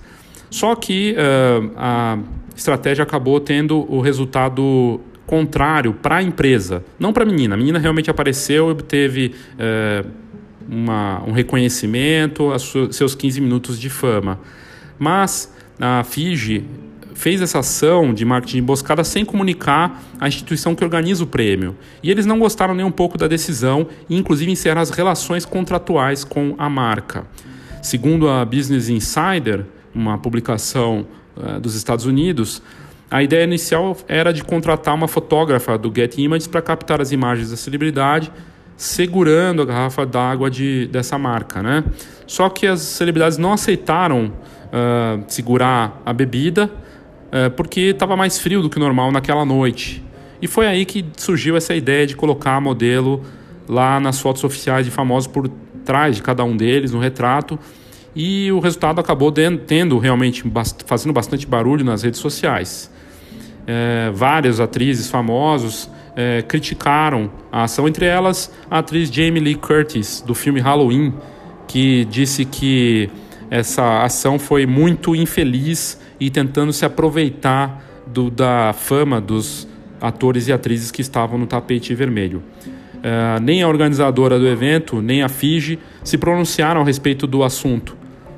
Só 0.49 0.75
que 0.75 1.15
uh, 1.15 1.71
a 1.77 2.17
estratégia 2.55 3.03
acabou 3.03 3.39
tendo 3.39 3.85
o 3.91 4.01
resultado 4.01 4.99
contrário 5.25 5.93
para 5.93 6.17
a 6.17 6.23
empresa, 6.23 6.83
não 6.99 7.13
para 7.13 7.23
a 7.23 7.25
menina. 7.25 7.53
A 7.53 7.57
menina 7.57 7.77
realmente 7.77 8.09
apareceu 8.09 8.69
e 8.69 8.71
obteve 8.71 9.35
uh, 9.53 10.09
uma, 10.67 11.23
um 11.27 11.31
reconhecimento, 11.31 12.51
seus 12.91 13.15
15 13.15 13.41
minutos 13.41 13.79
de 13.79 13.89
fama. 13.89 14.39
Mas 14.97 15.53
a 15.79 16.03
Fiji 16.03 16.65
fez 17.19 17.41
essa 17.41 17.59
ação 17.59 18.13
de 18.13 18.23
marketing 18.23 18.53
de 18.53 18.59
emboscada 18.59 19.03
sem 19.03 19.25
comunicar 19.25 20.01
à 20.21 20.27
instituição 20.29 20.73
que 20.73 20.85
organiza 20.85 21.21
o 21.21 21.27
prêmio. 21.27 21.75
E 22.01 22.09
eles 22.09 22.25
não 22.25 22.39
gostaram 22.39 22.73
nem 22.73 22.85
um 22.85 22.91
pouco 22.91 23.17
da 23.17 23.27
decisão 23.27 23.87
e, 24.09 24.17
inclusive, 24.17 24.49
encerraram 24.49 24.81
as 24.81 24.89
relações 24.89 25.43
contratuais 25.43 26.23
com 26.23 26.55
a 26.57 26.69
marca. 26.69 27.25
Segundo 27.81 28.29
a 28.29 28.45
Business 28.45 28.87
Insider, 28.87 29.65
uma 29.93 30.17
publicação 30.17 31.05
uh, 31.35 31.59
dos 31.59 31.75
Estados 31.75 32.05
Unidos, 32.05 32.61
a 33.11 33.21
ideia 33.21 33.43
inicial 33.43 33.97
era 34.07 34.31
de 34.31 34.41
contratar 34.41 34.95
uma 34.95 35.07
fotógrafa 35.09 35.77
do 35.77 35.91
Getty 35.93 36.21
Images 36.21 36.47
para 36.47 36.61
captar 36.61 37.01
as 37.01 37.11
imagens 37.11 37.51
da 37.51 37.57
celebridade 37.57 38.31
segurando 38.77 39.61
a 39.61 39.65
garrafa 39.65 40.05
d'água 40.05 40.49
de, 40.49 40.87
dessa 40.87 41.17
marca, 41.17 41.61
né? 41.61 41.83
Só 42.25 42.47
que 42.47 42.65
as 42.65 42.79
celebridades 42.79 43.37
não 43.37 43.51
aceitaram 43.51 44.27
uh, 44.67 45.21
segurar 45.27 46.01
a 46.05 46.13
bebida 46.13 46.71
porque 47.55 47.81
estava 47.81 48.15
mais 48.15 48.39
frio 48.39 48.61
do 48.61 48.69
que 48.69 48.79
normal 48.79 49.11
naquela 49.11 49.45
noite. 49.45 50.03
E 50.41 50.47
foi 50.47 50.67
aí 50.67 50.85
que 50.85 51.05
surgiu 51.17 51.57
essa 51.57 51.75
ideia 51.75 52.07
de 52.07 52.15
colocar 52.15 52.55
a 52.55 52.61
modelo 52.61 53.23
lá 53.67 53.99
nas 53.99 54.19
fotos 54.19 54.43
oficiais 54.43 54.85
de 54.85 54.91
famosos 54.91 55.27
por 55.27 55.49
trás 55.85 56.15
de 56.15 56.21
cada 56.21 56.43
um 56.43 56.55
deles, 56.55 56.91
no 56.91 56.99
retrato. 56.99 57.59
E 58.15 58.51
o 58.51 58.59
resultado 58.59 58.99
acabou 58.99 59.31
tendo 59.31 59.97
realmente 59.97 60.43
fazendo 60.85 61.13
bastante 61.13 61.45
barulho 61.45 61.85
nas 61.85 62.03
redes 62.03 62.19
sociais. 62.19 62.91
É, 63.67 64.09
várias 64.13 64.59
atrizes 64.59 65.09
famosos 65.09 65.89
é, 66.15 66.41
criticaram 66.41 67.31
a 67.51 67.63
ação, 67.63 67.87
entre 67.87 68.05
elas 68.05 68.51
a 68.69 68.79
atriz 68.79 69.09
Jamie 69.09 69.39
Lee 69.39 69.55
Curtis, 69.55 70.23
do 70.25 70.33
filme 70.33 70.59
Halloween, 70.59 71.13
que 71.67 72.05
disse 72.05 72.45
que 72.45 73.09
essa 73.49 74.03
ação 74.03 74.39
foi 74.39 74.65
muito 74.65 75.15
infeliz 75.15 75.99
e 76.19 76.29
tentando 76.29 76.73
se 76.73 76.85
aproveitar 76.85 77.83
do, 78.05 78.29
da 78.29 78.73
fama 78.73 79.21
dos 79.21 79.67
atores 80.01 80.47
e 80.47 80.53
atrizes 80.53 80.91
que 80.91 81.01
estavam 81.01 81.37
no 81.37 81.45
tapete 81.45 81.93
vermelho. 81.93 82.43
Uh, 82.95 83.39
nem 83.41 83.63
a 83.63 83.67
organizadora 83.67 84.37
do 84.37 84.47
evento, 84.47 85.01
nem 85.01 85.23
a 85.23 85.29
Fiji 85.29 85.79
se 86.03 86.17
pronunciaram 86.17 86.81
a 86.81 86.83
respeito 86.83 87.25
do 87.25 87.43
assunto, 87.43 87.95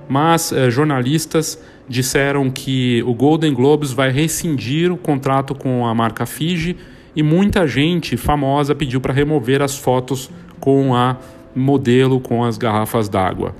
mas 0.07 0.51
uh, 0.51 0.69
jornalistas 0.69 1.59
disseram 1.89 2.49
que 2.49 3.01
o 3.03 3.13
Golden 3.13 3.53
Globes 3.53 3.91
vai 3.91 4.11
rescindir 4.11 4.91
o 4.91 4.97
contrato 4.97 5.55
com 5.55 5.85
a 5.85 5.95
marca 5.95 6.25
Fiji 6.25 6.77
e 7.15 7.23
muita 7.23 7.67
gente 7.67 8.15
famosa 8.15 8.75
pediu 8.75 9.01
para 9.01 9.13
remover 9.13 9.61
as 9.61 9.77
fotos 9.77 10.29
com 10.59 10.95
a 10.95 11.17
modelo 11.55 12.19
com 12.19 12.43
as 12.43 12.57
garrafas 12.57 13.09
d'água. 13.09 13.53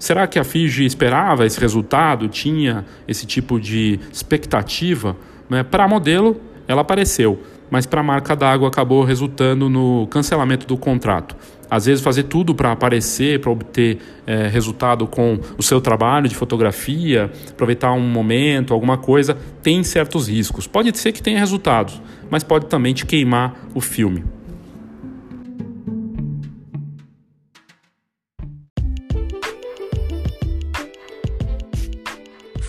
Será 0.00 0.26
que 0.26 0.38
a 0.38 0.44
Fiji 0.44 0.86
esperava 0.86 1.44
esse 1.44 1.60
resultado? 1.60 2.26
Tinha 2.26 2.86
esse 3.06 3.26
tipo 3.26 3.60
de 3.60 4.00
expectativa? 4.10 5.14
Né? 5.48 5.62
Para 5.62 5.86
modelo, 5.86 6.40
ela 6.66 6.80
apareceu, 6.80 7.42
mas 7.70 7.84
para 7.84 8.00
a 8.00 8.02
marca 8.02 8.34
d'água 8.34 8.68
acabou 8.68 9.04
resultando 9.04 9.68
no 9.68 10.06
cancelamento 10.06 10.66
do 10.66 10.78
contrato. 10.78 11.36
Às 11.70 11.84
vezes, 11.84 12.02
fazer 12.02 12.24
tudo 12.24 12.54
para 12.54 12.72
aparecer, 12.72 13.40
para 13.40 13.50
obter 13.50 13.98
é, 14.26 14.48
resultado 14.48 15.06
com 15.06 15.38
o 15.58 15.62
seu 15.62 15.82
trabalho 15.82 16.30
de 16.30 16.34
fotografia, 16.34 17.30
aproveitar 17.50 17.92
um 17.92 18.00
momento, 18.00 18.72
alguma 18.72 18.96
coisa, 18.96 19.36
tem 19.62 19.84
certos 19.84 20.28
riscos. 20.28 20.66
Pode 20.66 20.96
ser 20.98 21.12
que 21.12 21.22
tenha 21.22 21.38
resultados, 21.38 22.00
mas 22.30 22.42
pode 22.42 22.66
também 22.66 22.94
te 22.94 23.04
queimar 23.04 23.54
o 23.74 23.82
filme. 23.82 24.24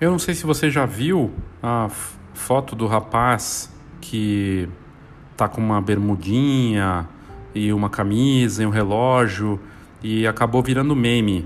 Eu 0.00 0.12
não 0.12 0.18
sei 0.20 0.32
se 0.32 0.46
você 0.46 0.70
já 0.70 0.86
viu 0.86 1.32
a 1.60 1.88
foto 2.32 2.76
do 2.76 2.86
rapaz 2.86 3.68
que 4.00 4.68
tá 5.36 5.48
com 5.48 5.60
uma 5.60 5.80
bermudinha 5.80 7.08
e 7.52 7.72
uma 7.72 7.90
camisa 7.90 8.62
e 8.62 8.66
um 8.66 8.70
relógio 8.70 9.58
e 10.00 10.24
acabou 10.24 10.62
virando 10.62 10.94
meme. 10.94 11.44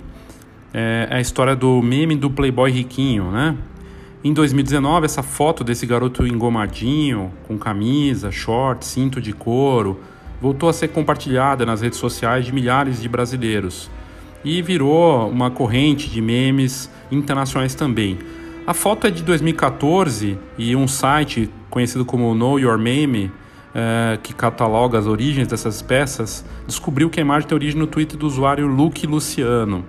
É, 0.74 1.08
é 1.10 1.16
a 1.16 1.20
história 1.20 1.56
do 1.56 1.80
meme 1.80 2.14
do 2.14 2.28
playboy 2.28 2.70
riquinho, 2.70 3.30
né? 3.30 3.56
Em 4.22 4.34
2019, 4.34 5.06
essa 5.06 5.22
foto 5.22 5.64
desse 5.64 5.86
garoto 5.86 6.26
engomadinho, 6.26 7.32
com 7.48 7.56
camisa, 7.56 8.30
short, 8.30 8.84
cinto 8.84 9.18
de 9.18 9.32
couro, 9.32 9.98
voltou 10.42 10.68
a 10.68 10.74
ser 10.74 10.88
compartilhada 10.88 11.64
nas 11.64 11.80
redes 11.80 11.98
sociais 11.98 12.44
de 12.44 12.52
milhares 12.52 13.00
de 13.00 13.08
brasileiros 13.08 13.90
e 14.44 14.60
virou 14.60 15.26
uma 15.30 15.50
corrente 15.50 16.10
de 16.10 16.20
memes 16.20 16.90
internacionais 17.10 17.74
também. 17.74 18.18
A 18.64 18.72
foto 18.72 19.08
é 19.08 19.10
de 19.10 19.24
2014 19.24 20.38
e 20.56 20.76
um 20.76 20.86
site 20.86 21.50
conhecido 21.68 22.04
como 22.04 22.32
Know 22.32 22.60
Your 22.60 22.78
Meme, 22.78 23.32
é, 23.74 24.16
que 24.22 24.32
cataloga 24.32 24.96
as 24.96 25.06
origens 25.06 25.48
dessas 25.48 25.82
peças, 25.82 26.44
descobriu 26.64 27.10
que 27.10 27.18
a 27.18 27.22
imagem 27.22 27.48
tem 27.48 27.56
origem 27.56 27.76
no 27.76 27.88
Twitter 27.88 28.16
do 28.16 28.24
usuário 28.24 28.68
Luke 28.68 29.04
Luciano. 29.04 29.84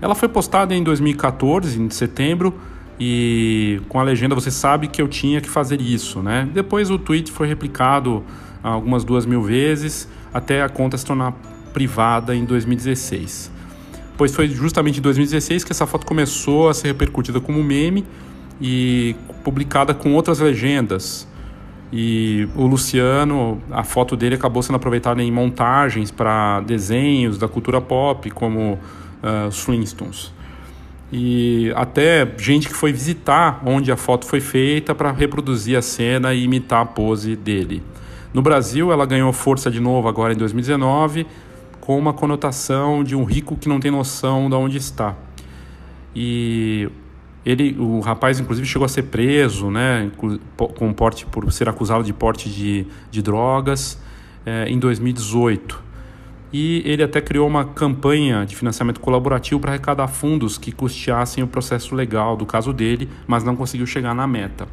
Ela 0.00 0.14
foi 0.14 0.28
postada 0.28 0.72
em 0.72 0.84
2014, 0.84 1.80
em 1.80 1.90
setembro, 1.90 2.54
e 3.00 3.80
com 3.88 3.98
a 3.98 4.04
legenda 4.04 4.36
você 4.36 4.52
sabe 4.52 4.86
que 4.86 5.02
eu 5.02 5.08
tinha 5.08 5.40
que 5.40 5.50
fazer 5.50 5.80
isso, 5.80 6.22
né? 6.22 6.48
Depois 6.54 6.90
o 6.90 6.98
tweet 6.98 7.32
foi 7.32 7.48
replicado 7.48 8.22
algumas 8.62 9.02
duas 9.02 9.26
mil 9.26 9.42
vezes 9.42 10.08
até 10.32 10.62
a 10.62 10.68
conta 10.68 10.96
se 10.96 11.04
tornar 11.04 11.32
privada 11.72 12.36
em 12.36 12.44
2016 12.44 13.50
pois 14.16 14.34
foi 14.34 14.48
justamente 14.48 14.98
em 14.98 15.02
2016 15.02 15.64
que 15.64 15.72
essa 15.72 15.86
foto 15.86 16.06
começou 16.06 16.68
a 16.68 16.74
ser 16.74 16.88
repercutida 16.88 17.40
como 17.40 17.62
meme 17.62 18.04
e 18.60 19.16
publicada 19.42 19.92
com 19.94 20.14
outras 20.14 20.38
legendas. 20.38 21.26
E 21.92 22.48
o 22.56 22.66
Luciano, 22.66 23.60
a 23.70 23.84
foto 23.84 24.16
dele 24.16 24.36
acabou 24.36 24.62
sendo 24.62 24.76
aproveitada 24.76 25.22
em 25.22 25.30
montagens 25.30 26.10
para 26.10 26.60
desenhos 26.60 27.36
da 27.36 27.46
cultura 27.46 27.80
pop, 27.80 28.30
como 28.30 28.74
uh, 29.22 29.48
os 29.48 29.60
Flintstones. 29.60 30.32
E 31.12 31.70
até 31.76 32.26
gente 32.38 32.68
que 32.68 32.74
foi 32.74 32.90
visitar 32.90 33.60
onde 33.66 33.92
a 33.92 33.96
foto 33.98 34.24
foi 34.24 34.40
feita 34.40 34.94
para 34.94 35.12
reproduzir 35.12 35.76
a 35.76 35.82
cena 35.82 36.32
e 36.32 36.44
imitar 36.44 36.80
a 36.80 36.86
pose 36.86 37.36
dele. 37.36 37.82
No 38.32 38.40
Brasil, 38.40 38.90
ela 38.90 39.04
ganhou 39.04 39.30
força 39.30 39.70
de 39.70 39.78
novo 39.78 40.08
agora 40.08 40.32
em 40.32 40.36
2019 40.36 41.26
com 41.82 41.98
uma 41.98 42.12
conotação 42.12 43.02
de 43.02 43.16
um 43.16 43.24
rico 43.24 43.56
que 43.56 43.68
não 43.68 43.80
tem 43.80 43.90
noção 43.90 44.48
de 44.48 44.54
onde 44.54 44.78
está. 44.78 45.16
E 46.14 46.88
ele, 47.44 47.76
o 47.76 47.98
rapaz, 47.98 48.38
inclusive, 48.38 48.64
chegou 48.68 48.86
a 48.86 48.88
ser 48.88 49.02
preso, 49.02 49.68
né, 49.68 50.08
com 50.56 50.92
porte 50.92 51.26
por 51.26 51.50
ser 51.52 51.68
acusado 51.68 52.04
de 52.04 52.12
porte 52.12 52.48
de, 52.48 52.86
de 53.10 53.20
drogas, 53.20 54.00
é, 54.46 54.68
em 54.68 54.78
2018. 54.78 55.82
e 56.52 56.82
ele 56.84 57.02
até 57.02 57.20
criou 57.20 57.48
uma 57.48 57.64
campanha 57.64 58.44
de 58.44 58.54
financiamento 58.54 59.00
colaborativo 59.00 59.58
para 59.58 59.72
arrecadar 59.72 60.06
fundos 60.06 60.58
que 60.58 60.70
custeassem 60.70 61.42
o 61.42 61.48
processo 61.48 61.96
legal 61.96 62.36
do 62.36 62.46
caso 62.46 62.72
dele, 62.72 63.08
mas 63.26 63.42
não 63.42 63.56
conseguiu 63.56 63.86
chegar 63.86 64.14
na 64.14 64.26
meta. 64.26 64.68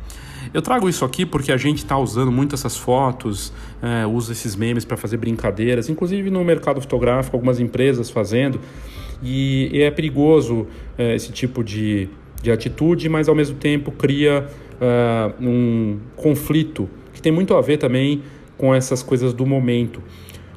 Eu 0.53 0.61
trago 0.61 0.89
isso 0.89 1.05
aqui 1.05 1.25
porque 1.25 1.51
a 1.51 1.57
gente 1.57 1.79
está 1.79 1.97
usando 1.97 2.31
muito 2.31 2.55
essas 2.55 2.75
fotos, 2.75 3.53
é, 3.81 4.05
usa 4.05 4.31
esses 4.31 4.55
memes 4.55 4.85
para 4.85 4.97
fazer 4.97 5.17
brincadeiras, 5.17 5.89
inclusive 5.89 6.29
no 6.29 6.43
mercado 6.43 6.81
fotográfico, 6.81 7.35
algumas 7.35 7.59
empresas 7.59 8.09
fazendo, 8.09 8.59
e, 9.21 9.69
e 9.71 9.81
é 9.81 9.91
perigoso 9.91 10.67
é, 10.97 11.15
esse 11.15 11.31
tipo 11.31 11.63
de, 11.63 12.09
de 12.41 12.51
atitude, 12.51 13.07
mas 13.09 13.27
ao 13.27 13.35
mesmo 13.35 13.57
tempo 13.57 13.91
cria 13.91 14.47
é, 14.79 15.31
um 15.41 15.97
conflito 16.15 16.89
que 17.13 17.21
tem 17.21 17.31
muito 17.31 17.53
a 17.55 17.61
ver 17.61 17.77
também 17.77 18.23
com 18.57 18.73
essas 18.73 19.03
coisas 19.03 19.33
do 19.33 19.45
momento. 19.45 20.01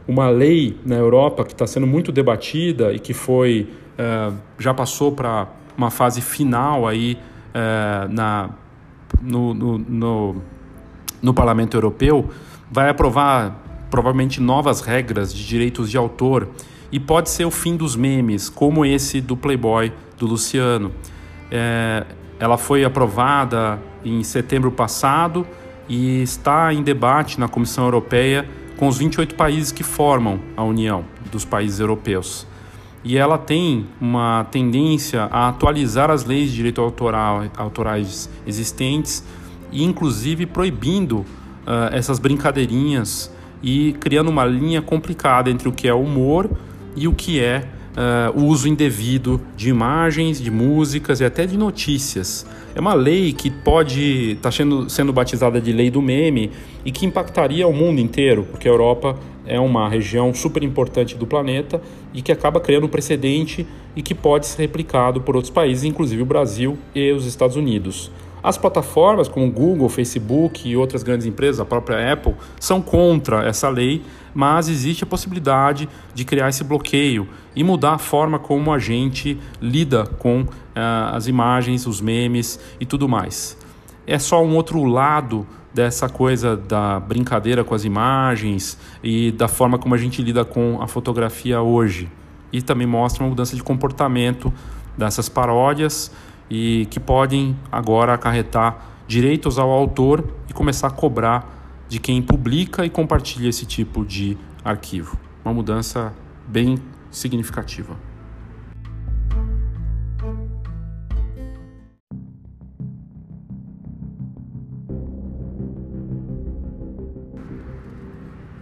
Uma 0.06 0.28
lei 0.28 0.76
na 0.84 0.96
Europa 0.96 1.44
que 1.44 1.52
está 1.52 1.66
sendo 1.66 1.86
muito 1.86 2.10
debatida 2.10 2.92
e 2.92 2.98
que 2.98 3.14
foi 3.14 3.68
é, 3.96 4.32
já 4.58 4.74
passou 4.74 5.12
para 5.12 5.48
uma 5.76 5.90
fase 5.90 6.20
final 6.20 6.86
aí 6.86 7.16
é, 7.54 8.08
na, 8.08 8.50
no, 9.20 9.54
no, 9.54 9.78
no, 9.78 10.42
no 11.22 11.34
Parlamento 11.34 11.76
Europeu 11.76 12.28
vai 12.72 12.88
aprovar 12.88 13.54
provavelmente 13.90 14.40
novas 14.40 14.80
regras 14.80 15.32
de 15.32 15.46
direitos 15.46 15.90
de 15.90 15.98
autor 15.98 16.48
e 16.90 16.98
pode 16.98 17.28
ser 17.28 17.44
o 17.44 17.50
fim 17.50 17.76
dos 17.76 17.94
memes, 17.94 18.48
como 18.48 18.84
esse 18.84 19.20
do 19.20 19.36
Playboy 19.36 19.92
do 20.18 20.26
Luciano. 20.26 20.90
É, 21.50 22.06
ela 22.40 22.56
foi 22.56 22.84
aprovada 22.84 23.78
em 24.02 24.22
setembro 24.24 24.72
passado 24.72 25.46
e 25.86 26.22
está 26.22 26.72
em 26.72 26.82
debate 26.82 27.38
na 27.38 27.46
Comissão 27.46 27.84
Europeia 27.84 28.48
com 28.78 28.88
os 28.88 28.96
28 28.96 29.34
países 29.34 29.70
que 29.70 29.82
formam 29.82 30.40
a 30.56 30.64
União 30.64 31.04
dos 31.30 31.44
países 31.44 31.78
europeus. 31.78 32.46
E 33.04 33.18
ela 33.18 33.36
tem 33.36 33.86
uma 34.00 34.44
tendência 34.50 35.24
a 35.24 35.48
atualizar 35.48 36.10
as 36.10 36.24
leis 36.24 36.50
de 36.50 36.56
direito 36.56 36.80
autoral, 36.80 37.44
autorais 37.56 38.30
existentes 38.46 39.24
e, 39.70 39.84
inclusive, 39.84 40.46
proibindo 40.46 41.26
uh, 41.66 41.94
essas 41.94 42.18
brincadeirinhas 42.18 43.30
e 43.62 43.94
criando 44.00 44.28
uma 44.28 44.44
linha 44.44 44.82
complicada 44.82 45.50
entre 45.50 45.68
o 45.68 45.72
que 45.72 45.86
é 45.88 45.94
humor 45.94 46.50
e 46.96 47.06
o 47.06 47.12
que 47.12 47.40
é 47.40 47.64
uh, 47.96 48.38
o 48.38 48.46
uso 48.46 48.68
indevido 48.68 49.40
de 49.56 49.68
imagens, 49.68 50.40
de 50.40 50.50
músicas 50.50 51.20
e 51.20 51.24
até 51.24 51.46
de 51.46 51.56
notícias. 51.56 52.46
É 52.74 52.80
uma 52.80 52.94
lei 52.94 53.32
que 53.32 53.50
pode 53.50 54.32
estar 54.32 54.42
tá 54.42 54.50
sendo, 54.50 54.88
sendo 54.88 55.12
batizada 55.12 55.60
de 55.60 55.72
lei 55.72 55.90
do 55.90 56.00
meme 56.00 56.50
e 56.84 56.90
que 56.90 57.06
impactaria 57.06 57.66
o 57.66 57.72
mundo 57.72 58.00
inteiro, 58.00 58.46
porque 58.50 58.68
a 58.68 58.70
Europa 58.70 59.18
é 59.46 59.58
uma 59.58 59.88
região 59.88 60.32
super 60.32 60.62
importante 60.62 61.16
do 61.16 61.26
planeta 61.26 61.80
e 62.14 62.22
que 62.22 62.32
acaba 62.32 62.60
criando 62.60 62.86
um 62.86 62.88
precedente 62.88 63.66
e 63.94 64.02
que 64.02 64.14
pode 64.14 64.46
ser 64.46 64.62
replicado 64.62 65.20
por 65.20 65.36
outros 65.36 65.50
países, 65.50 65.84
inclusive 65.84 66.22
o 66.22 66.26
Brasil 66.26 66.78
e 66.94 67.12
os 67.12 67.26
Estados 67.26 67.56
Unidos. 67.56 68.10
As 68.42 68.58
plataformas 68.58 69.28
como 69.28 69.50
Google, 69.50 69.88
Facebook 69.88 70.68
e 70.68 70.76
outras 70.76 71.04
grandes 71.04 71.26
empresas, 71.26 71.60
a 71.60 71.64
própria 71.64 72.12
Apple, 72.12 72.34
são 72.58 72.82
contra 72.82 73.46
essa 73.46 73.68
lei, 73.68 74.02
mas 74.34 74.68
existe 74.68 75.04
a 75.04 75.06
possibilidade 75.06 75.88
de 76.12 76.24
criar 76.24 76.48
esse 76.48 76.64
bloqueio 76.64 77.28
e 77.54 77.62
mudar 77.62 77.92
a 77.92 77.98
forma 77.98 78.40
como 78.40 78.72
a 78.72 78.78
gente 78.78 79.38
lida 79.60 80.06
com 80.18 80.40
uh, 80.40 80.48
as 81.12 81.28
imagens, 81.28 81.86
os 81.86 82.00
memes 82.00 82.58
e 82.80 82.86
tudo 82.86 83.08
mais. 83.08 83.56
É 84.06 84.18
só 84.18 84.44
um 84.44 84.56
outro 84.56 84.82
lado 84.84 85.46
dessa 85.72 86.08
coisa 86.08 86.56
da 86.56 86.98
brincadeira 86.98 87.62
com 87.62 87.74
as 87.74 87.84
imagens 87.84 88.76
e 89.02 89.30
da 89.30 89.46
forma 89.46 89.78
como 89.78 89.94
a 89.94 89.98
gente 89.98 90.20
lida 90.20 90.44
com 90.44 90.82
a 90.82 90.88
fotografia 90.88 91.62
hoje. 91.62 92.10
E 92.52 92.60
também 92.60 92.86
mostra 92.86 93.22
uma 93.22 93.30
mudança 93.30 93.54
de 93.54 93.62
comportamento 93.62 94.52
dessas 94.98 95.28
paródias 95.28 96.10
e 96.54 96.84
que 96.90 97.00
podem 97.00 97.56
agora 97.72 98.12
acarretar 98.12 99.04
direitos 99.08 99.58
ao 99.58 99.70
autor 99.70 100.22
e 100.50 100.52
começar 100.52 100.88
a 100.88 100.90
cobrar 100.90 101.86
de 101.88 101.98
quem 101.98 102.20
publica 102.20 102.84
e 102.84 102.90
compartilha 102.90 103.48
esse 103.48 103.64
tipo 103.64 104.04
de 104.04 104.36
arquivo. 104.62 105.18
Uma 105.42 105.54
mudança 105.54 106.12
bem 106.46 106.76
significativa. 107.10 107.96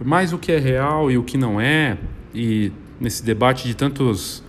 Mas 0.01 0.31
o 0.31 0.37
que 0.37 0.53
é 0.53 0.57
real 0.57 1.11
e 1.11 1.17
o 1.17 1.23
que 1.23 1.37
não 1.37 1.59
é, 1.59 1.97
e 2.33 2.71
nesse 3.01 3.21
debate 3.21 3.67
de 3.67 3.75
tantos 3.75 4.41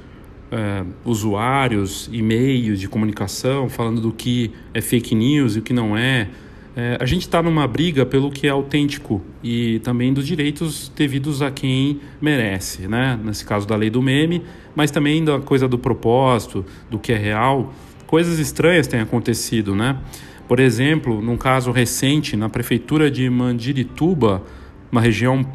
uh, 0.52 0.86
usuários, 1.04 2.08
e-mails 2.12 2.78
de 2.78 2.88
comunicação 2.88 3.68
falando 3.68 4.00
do 4.00 4.12
que 4.12 4.52
é 4.74 4.80
fake 4.80 5.14
news 5.14 5.56
e 5.56 5.60
o 5.60 5.62
que 5.62 5.72
não 5.72 5.96
é. 5.96 6.28
Uh, 6.76 7.00
a 7.00 7.06
gente 7.06 7.22
está 7.22 7.42
numa 7.42 7.66
briga 7.66 8.04
pelo 8.06 8.30
que 8.30 8.46
é 8.46 8.50
autêntico 8.50 9.22
e 9.42 9.78
também 9.80 10.12
dos 10.12 10.26
direitos 10.26 10.92
devidos 10.94 11.42
a 11.42 11.50
quem 11.50 12.00
merece, 12.20 12.86
né? 12.86 13.18
Nesse 13.22 13.44
caso 13.44 13.66
da 13.66 13.76
lei 13.76 13.90
do 13.90 14.02
meme, 14.02 14.42
mas 14.74 14.90
também 14.90 15.24
da 15.24 15.40
coisa 15.40 15.66
do 15.66 15.78
propósito, 15.78 16.64
do 16.90 16.98
que 16.98 17.12
é 17.12 17.16
real. 17.16 17.74
Coisas 18.06 18.38
estranhas 18.38 18.86
têm 18.86 19.00
acontecido, 19.00 19.74
né? 19.74 19.98
Por 20.46 20.60
exemplo, 20.60 21.22
num 21.22 21.36
caso 21.36 21.70
recente, 21.70 22.36
na 22.36 22.48
prefeitura 22.48 23.10
de 23.10 23.28
Mandirituba, 23.30 24.42
uma 24.90 25.00
região 25.00 25.46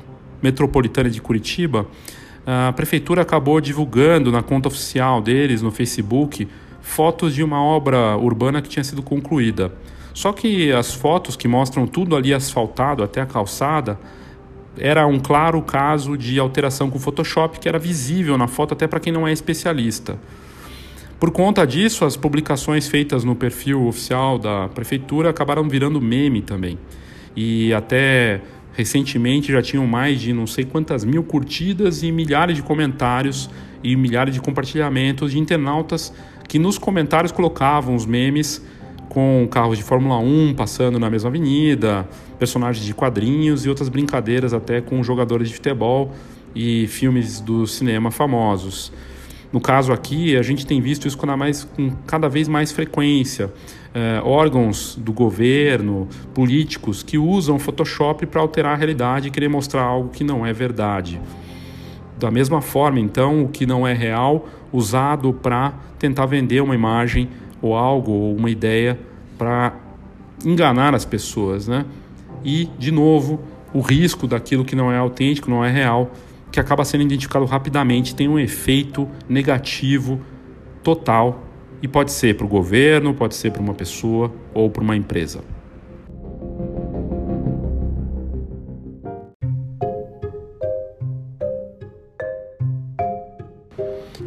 metropolitana 0.42 1.10
de 1.10 1.22
Curitiba, 1.22 1.88
a 2.50 2.72
prefeitura 2.72 3.24
acabou 3.24 3.60
divulgando 3.60 4.32
na 4.32 4.42
conta 4.42 4.70
oficial 4.70 5.22
deles, 5.22 5.62
no 5.62 5.70
Facebook, 5.70 6.48
fotos 6.82 7.36
de 7.36 7.44
uma 7.44 7.62
obra 7.62 8.16
urbana 8.16 8.62
que 8.62 8.70
tinha 8.70 8.86
sido 8.86 9.04
concluída. 9.04 9.74
Só 10.14 10.32
que 10.32 10.72
as 10.72 10.94
fotos 10.94 11.36
que 11.36 11.46
mostram 11.46 11.86
tudo 11.86 12.16
ali 12.16 12.34
asfaltado 12.34 13.04
até 13.04 13.20
a 13.20 13.26
calçada 13.26 14.00
era 14.80 15.06
um 15.06 15.20
claro 15.20 15.62
caso 15.62 16.16
de 16.16 16.40
alteração 16.40 16.90
com 16.90 16.98
Photoshop 16.98 17.60
que 17.60 17.68
era 17.68 17.78
visível 17.78 18.38
na 18.38 18.48
foto 18.48 18.74
até 18.74 18.88
para 18.88 19.02
quem 19.02 19.12
não 19.12 19.28
é 19.28 19.34
especialista. 19.34 20.18
Por 21.20 21.32
conta 21.32 21.68
disso, 21.68 22.06
as 22.06 22.16
publicações 22.16 22.88
feitas 22.88 23.26
no 23.26 23.36
perfil 23.36 23.88
oficial 23.88 24.40
da 24.40 24.70
prefeitura 24.70 25.32
acabaram 25.32 25.68
virando 25.68 26.00
meme 26.00 26.42
também. 26.42 26.80
E 27.36 27.74
até 27.74 28.42
Recentemente 28.78 29.52
já 29.52 29.60
tinham 29.60 29.88
mais 29.88 30.22
de 30.22 30.32
não 30.32 30.46
sei 30.46 30.64
quantas 30.64 31.04
mil 31.04 31.24
curtidas 31.24 32.04
e 32.04 32.12
milhares 32.12 32.56
de 32.56 32.62
comentários 32.62 33.50
e 33.84 33.96
milhares 33.96 34.36
de 34.36 34.40
compartilhamentos 34.40 35.32
de 35.32 35.40
internautas 35.40 36.14
que 36.48 36.60
nos 36.60 36.78
comentários 36.78 37.32
colocavam 37.32 37.96
os 37.96 38.06
memes 38.06 38.64
com 39.10 39.48
carros 39.50 39.80
de 39.80 39.84
Fórmula 39.84 40.20
1 40.20 40.54
passando 40.54 41.00
na 41.00 41.10
mesma 41.10 41.28
avenida, 41.28 42.08
personagens 42.38 42.86
de 42.86 42.94
quadrinhos 42.94 43.66
e 43.66 43.70
outras 43.70 43.90
brincadeiras 43.90 44.54
até 44.54 44.80
com 44.80 45.02
jogadores 45.02 45.50
de 45.50 45.56
futebol 45.56 46.14
e 46.54 46.86
filmes 46.86 47.40
do 47.40 47.66
cinema 47.66 48.12
famosos. 48.12 48.94
No 49.52 49.62
caso 49.62 49.94
aqui, 49.94 50.36
a 50.36 50.42
gente 50.42 50.66
tem 50.66 50.82
visto 50.82 51.08
isso 51.08 51.18
com, 51.18 51.26
mais, 51.38 51.64
com 51.64 51.92
cada 52.06 52.28
vez 52.28 52.48
mais 52.48 52.72
frequência. 52.72 53.52
É, 53.94 54.22
órgãos 54.24 54.96
do 54.96 55.14
governo, 55.14 56.08
políticos 56.34 57.02
que 57.02 57.18
usam 57.18 57.58
Photoshop 57.58 58.26
para 58.26 58.42
alterar 58.42 58.74
a 58.74 58.76
realidade 58.76 59.30
e 59.30 59.32
querer 59.32 59.48
mostrar 59.48 59.84
algo 59.84 60.10
que 60.10 60.24
não 60.24 60.46
é 60.46 60.52
verdade. 60.52 61.20
Da 62.20 62.30
mesma 62.30 62.62
forma, 62.62 63.00
então, 63.00 63.44
o 63.44 63.48
que 63.48 63.66
não 63.66 63.88
é 63.88 63.94
real, 63.94 64.48
usado 64.74 65.34
para 65.34 65.74
tentar 65.98 66.26
vender 66.26 66.62
uma 66.62 66.76
imagem 66.76 67.30
ou 67.62 67.76
algo, 67.76 68.12
ou 68.12 68.36
uma 68.36 68.50
ideia 68.50 69.00
para 69.38 69.74
enganar 70.46 70.94
as 70.94 71.06
pessoas, 71.06 71.68
né? 71.68 71.86
E, 72.44 72.70
de 72.78 72.92
novo, 72.92 73.40
o 73.74 73.82
risco 73.82 74.28
daquilo 74.28 74.66
que 74.66 74.76
não 74.76 74.92
é 74.92 74.98
autêntico, 74.98 75.50
não 75.50 75.64
é 75.64 75.72
real, 75.72 76.12
que 76.52 76.60
acaba 76.60 76.86
sendo 76.86 77.04
identificado 77.04 77.46
rapidamente, 77.46 78.16
tem 78.16 78.28
um 78.28 78.40
efeito 78.40 79.08
negativo 79.28 80.22
total 80.82 81.44
e 81.82 81.88
pode 81.88 82.12
ser 82.12 82.36
para 82.36 82.46
o 82.46 82.50
governo, 82.50 83.14
pode 83.14 83.36
ser 83.36 83.52
para 83.52 83.62
uma 83.62 83.74
pessoa 83.74 84.34
ou 84.54 84.70
para 84.70 84.82
uma 84.82 84.96
empresa. 84.96 85.42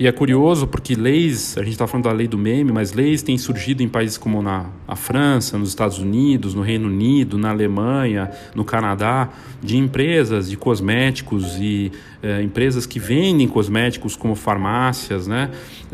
E 0.00 0.06
é 0.06 0.12
curioso 0.12 0.66
porque 0.66 0.94
leis, 0.94 1.58
a 1.58 1.60
gente 1.62 1.72
está 1.72 1.86
falando 1.86 2.04
da 2.04 2.12
lei 2.12 2.26
do 2.26 2.38
meme, 2.38 2.72
mas 2.72 2.94
leis 2.94 3.22
têm 3.22 3.36
surgido 3.36 3.82
em 3.82 3.88
países 3.88 4.16
como 4.16 4.40
na 4.40 4.64
França, 4.96 5.58
nos 5.58 5.68
Estados 5.68 5.98
Unidos, 5.98 6.54
no 6.54 6.62
Reino 6.62 6.88
Unido, 6.88 7.36
na 7.36 7.50
Alemanha, 7.50 8.30
no 8.54 8.64
Canadá, 8.64 9.28
de 9.62 9.76
empresas 9.76 10.48
de 10.48 10.56
cosméticos 10.56 11.58
e 11.60 11.92
eh, 12.22 12.42
empresas 12.42 12.86
que 12.86 12.98
vendem 12.98 13.46
cosméticos 13.46 14.16
como 14.16 14.34
farmácias, 14.34 15.26
né, 15.26 15.50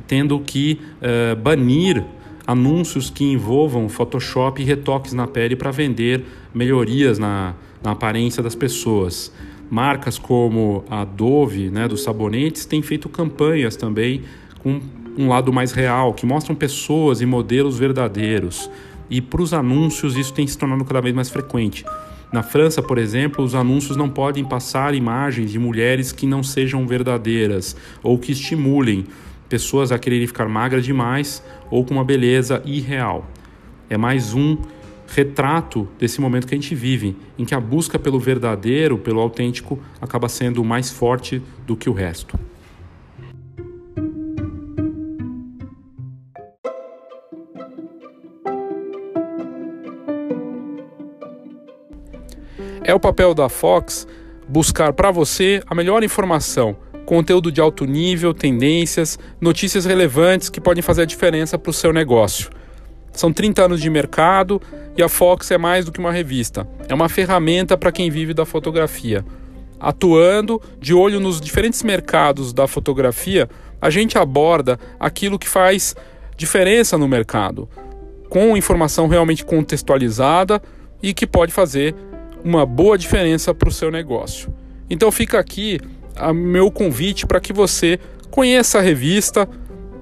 tendo 0.07 0.39
que 0.39 0.79
eh, 1.03 1.35
banir 1.35 2.05
anúncios 2.47 3.11
que 3.11 3.25
envolvam 3.25 3.89
Photoshop 3.89 4.63
e 4.63 4.65
retoques 4.65 5.15
na 5.15 5.27
pele 5.27 5.57
para 5.57 5.73
vender 5.73 6.25
melhorias 6.55 7.19
na, 7.19 7.55
na 7.83 7.91
aparência 7.91 8.41
das 8.41 8.55
pessoas. 8.55 9.33
Marcas 9.71 10.19
como 10.19 10.85
a 10.89 11.05
Dove, 11.05 11.71
né, 11.71 11.89
dos 11.89 12.03
sabonetes, 12.03 12.65
têm 12.65 12.83
feito 12.83 13.09
campanhas 13.09 13.77
também 13.77 14.23
com 14.63 14.81
um 15.19 15.29
lado 15.29 15.53
mais 15.53 15.73
real, 15.73 16.13
que 16.13 16.27
mostram 16.27 16.55
pessoas 16.55 17.21
e 17.21 17.27
modelos 17.27 17.79
verdadeiros. 17.79 18.71
E 19.09 19.21
para 19.21 19.43
os 19.43 19.55
anúncios 19.55 20.17
isso 20.17 20.33
tem 20.33 20.47
se 20.47 20.59
tornado 20.59 20.85
cada 20.85 21.01
vez 21.01 21.15
mais 21.15 21.31
frequente. 21.31 21.85
Na 22.33 22.43
França, 22.43 22.83
por 22.83 22.99
exemplo, 22.99 23.45
os 23.45 23.55
anúncios 23.55 23.97
não 23.97 24.09
podem 24.09 24.45
passar 24.45 24.95
imagens 24.95 25.51
de 25.51 25.59
mulheres 25.59 26.11
que 26.13 26.27
não 26.27 26.43
sejam 26.43 26.87
verdadeiras 26.87 27.77
ou 28.03 28.19
que 28.19 28.33
estimulem 28.33 29.07
pessoas 29.49 29.93
a 29.93 29.99
quererem 29.99 30.27
ficar 30.27 30.49
magras 30.49 30.85
demais 30.85 31.43
ou 31.71 31.85
com 31.85 31.95
uma 31.95 32.05
beleza 32.05 32.61
irreal. 32.65 33.31
É 33.89 33.97
mais 33.97 34.35
um 34.35 34.59
retrato 35.07 35.89
desse 35.99 36.21
momento 36.21 36.47
que 36.47 36.55
a 36.55 36.59
gente 36.59 36.75
vive, 36.75 37.17
em 37.39 37.45
que 37.45 37.55
a 37.55 37.61
busca 37.61 37.99
pelo 37.99 38.19
verdadeiro, 38.19 38.99
pelo 38.99 39.21
autêntico, 39.21 39.79
acaba 40.01 40.29
sendo 40.29 40.65
mais 40.65 40.91
forte 40.91 41.43
do 41.67 41.77
que 41.77 41.89
o 41.89 41.93
resto. 41.93 42.39
É 52.85 52.95
o 52.95 53.01
papel 53.01 53.35
da 53.35 53.49
Fox 53.49 54.07
buscar 54.49 54.93
para 54.93 55.11
você 55.11 55.61
a 55.67 55.75
melhor 55.75 56.05
informação, 56.05 56.77
conteúdo 57.05 57.51
de 57.51 57.61
alto 57.61 57.85
nível, 57.85 58.33
tendências, 58.33 59.19
notícias 59.41 59.85
relevantes 59.85 60.49
que 60.49 60.61
podem 60.61 60.83
fazer 60.83 61.03
a 61.03 61.07
diferença 61.07 61.59
para 61.59 61.71
o 61.71 61.73
seu 61.73 61.93
negócio. 61.93 62.49
São 63.17 63.33
30 63.33 63.65
anos 63.65 63.81
de 63.81 63.89
mercado 63.89 64.61
e 64.95 65.03
a 65.03 65.09
Fox 65.09 65.51
é 65.51 65.57
mais 65.57 65.87
do 65.87 65.91
que 65.91 65.99
uma 65.99 66.13
revista. 66.13 66.69
É 66.87 66.95
uma 66.95 67.09
ferramenta 67.09 67.75
para 67.77 67.91
quem 67.91 68.11
vive 68.11 68.35
da 68.35 68.45
fotografia. 68.45 69.25
Atuando 69.81 70.61
de 70.79 70.93
olho 70.93 71.19
nos 71.19 71.41
diferentes 71.41 71.83
mercados 71.83 72.53
da 72.53 72.69
fotografia, 72.69 73.49
a 73.81 73.89
gente 73.89 74.19
aborda 74.19 74.79
aquilo 75.01 75.39
que 75.39 75.49
faz 75.49 75.97
diferença 76.37 76.99
no 76.99 77.09
mercado, 77.09 77.67
com 78.29 78.55
informação 78.55 79.09
realmente 79.09 79.47
contextualizada 79.47 80.61
e 81.03 81.15
que 81.15 81.27
pode 81.27 81.53
fazer 81.53 81.95
uma 82.45 82.67
boa 82.67 82.99
diferença 82.99 83.55
para 83.55 83.71
o 83.71 83.73
seu 83.73 83.91
negócio. 83.91 84.53
Então 84.91 85.11
fica 85.11 85.39
aqui 85.39 85.81
o 86.21 86.35
meu 86.35 86.71
convite 86.71 87.27
para 87.27 87.41
que 87.41 87.53
você 87.55 87.99
conheça 88.31 88.79
a 88.79 88.83
revista, 88.83 89.49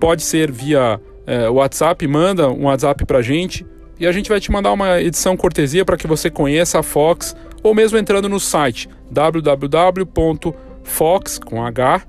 pode 0.01 0.23
ser 0.23 0.51
via 0.51 1.01
é, 1.27 1.49
WhatsApp, 1.49 2.07
manda 2.07 2.51
um 2.51 2.65
WhatsApp 2.65 3.05
para 3.05 3.19
a 3.19 3.23
gente 3.23 3.67
e 3.99 4.07
a 4.07 4.13
gente 4.13 4.29
vai 4.29 4.41
te 4.41 4.51
mandar 4.51 4.73
uma 4.73 5.01
edição 5.01 5.37
cortesia 5.37 5.85
para 5.85 5.97
que 5.97 6.07
você 6.07 6.31
conheça 6.31 6.79
a 6.79 6.83
Fox 6.83 7.37
ou 7.63 7.75
mesmo 7.75 7.99
entrando 7.99 8.29
no 8.29 8.39
site 8.41 8.89
www.fox 9.11 10.59
com 11.39 11.65
h 11.65 12.03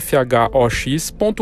fhox.com.br. 0.00 1.36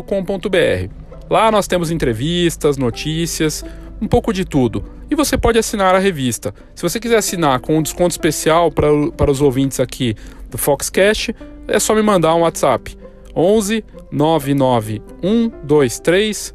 Lá 1.29 1.51
nós 1.51 1.67
temos 1.67 1.91
entrevistas, 1.91 2.77
notícias, 2.77 3.65
um 4.01 4.09
pouco 4.09 4.33
de 4.33 4.45
tudo. 4.45 4.85
E 5.11 5.15
você 5.15 5.37
pode 5.37 5.59
assinar 5.59 5.95
a 5.95 5.99
revista. 5.99 6.55
Se 6.75 6.83
você 6.83 6.99
quiser 6.99 7.19
assinar 7.19 7.61
com 7.61 7.77
um 7.77 7.83
desconto 7.83 8.13
especial 8.13 8.71
para, 8.71 8.89
para 9.17 9.31
os 9.31 9.43
ouvintes 9.43 9.79
aqui 9.81 10.15
do 10.49 10.57
Foxcast, 10.57 11.35
é 11.69 11.79
só 11.79 11.95
me 11.95 12.03
mandar 12.03 12.35
um 12.35 12.41
WhatsApp. 12.41 12.97
11 13.35 13.85
99 14.11 15.03
123 15.23 16.55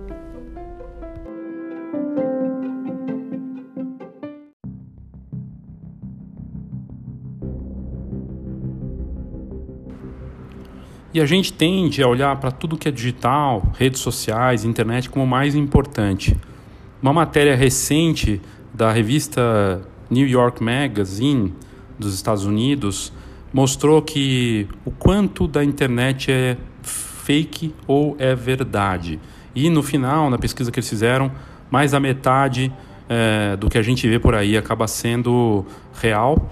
E 11.13 11.19
a 11.19 11.25
gente 11.25 11.51
tende 11.51 12.01
a 12.01 12.07
olhar 12.07 12.33
para 12.37 12.51
tudo 12.51 12.77
que 12.77 12.87
é 12.87 12.91
digital, 12.91 13.69
redes 13.77 13.99
sociais, 13.99 14.63
internet 14.63 15.09
como 15.09 15.27
mais 15.27 15.55
importante. 15.55 16.37
Uma 17.01 17.11
matéria 17.11 17.53
recente 17.53 18.39
da 18.73 18.93
revista 18.93 19.81
New 20.09 20.25
York 20.25 20.63
Magazine 20.63 21.53
dos 21.99 22.13
Estados 22.13 22.45
Unidos 22.45 23.11
mostrou 23.53 24.01
que 24.01 24.69
o 24.85 24.91
quanto 24.91 25.49
da 25.49 25.61
internet 25.63 26.31
é 26.31 26.57
fake 26.81 27.75
ou 27.85 28.15
é 28.17 28.33
verdade. 28.33 29.19
E 29.53 29.69
no 29.69 29.83
final, 29.83 30.29
na 30.29 30.37
pesquisa 30.37 30.71
que 30.71 30.79
eles 30.79 30.89
fizeram, 30.89 31.29
mais 31.69 31.91
da 31.91 31.99
metade 31.99 32.71
é, 33.09 33.57
do 33.57 33.69
que 33.69 33.77
a 33.77 33.81
gente 33.81 34.07
vê 34.07 34.17
por 34.17 34.33
aí 34.33 34.55
acaba 34.55 34.87
sendo 34.87 35.65
real. 35.93 36.49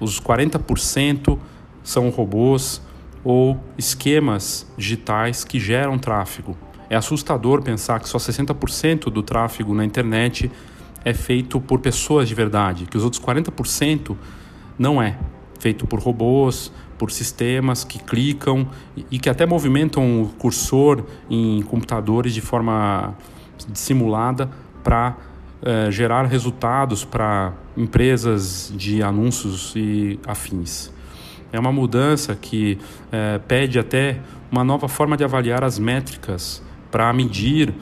Os 0.00 0.20
40% 0.20 1.38
são 1.84 2.10
robôs, 2.10 2.82
ou 3.24 3.58
esquemas 3.78 4.66
digitais 4.76 5.44
que 5.44 5.60
geram 5.60 5.98
tráfego. 5.98 6.56
É 6.90 6.96
assustador 6.96 7.62
pensar 7.62 8.00
que 8.00 8.08
só 8.08 8.18
60% 8.18 9.04
do 9.04 9.22
tráfego 9.22 9.74
na 9.74 9.84
internet 9.84 10.50
é 11.04 11.14
feito 11.14 11.60
por 11.60 11.80
pessoas 11.80 12.28
de 12.28 12.34
verdade, 12.34 12.86
que 12.86 12.96
os 12.96 13.04
outros 13.04 13.22
40% 13.22 14.16
não 14.78 15.02
é 15.02 15.16
feito 15.58 15.86
por 15.86 16.00
robôs, 16.00 16.72
por 16.98 17.10
sistemas 17.10 17.84
que 17.84 17.98
clicam 17.98 18.68
e 19.10 19.18
que 19.18 19.28
até 19.28 19.46
movimentam 19.46 20.22
o 20.22 20.28
cursor 20.28 21.04
em 21.30 21.62
computadores 21.62 22.34
de 22.34 22.40
forma 22.40 23.14
simulada 23.74 24.50
para 24.82 25.16
eh, 25.64 25.90
gerar 25.90 26.26
resultados 26.26 27.04
para 27.04 27.52
empresas 27.76 28.72
de 28.76 29.02
anúncios 29.02 29.72
e 29.76 30.18
afins. 30.26 30.92
É 31.52 31.60
uma 31.60 31.70
mudança 31.70 32.34
que 32.34 32.78
é, 33.10 33.38
pede 33.38 33.78
até 33.78 34.18
uma 34.50 34.64
nova 34.64 34.88
forma 34.88 35.16
de 35.16 35.22
avaliar 35.22 35.62
as 35.62 35.78
métricas 35.78 36.62
para 36.90 37.12
medir 37.12 37.74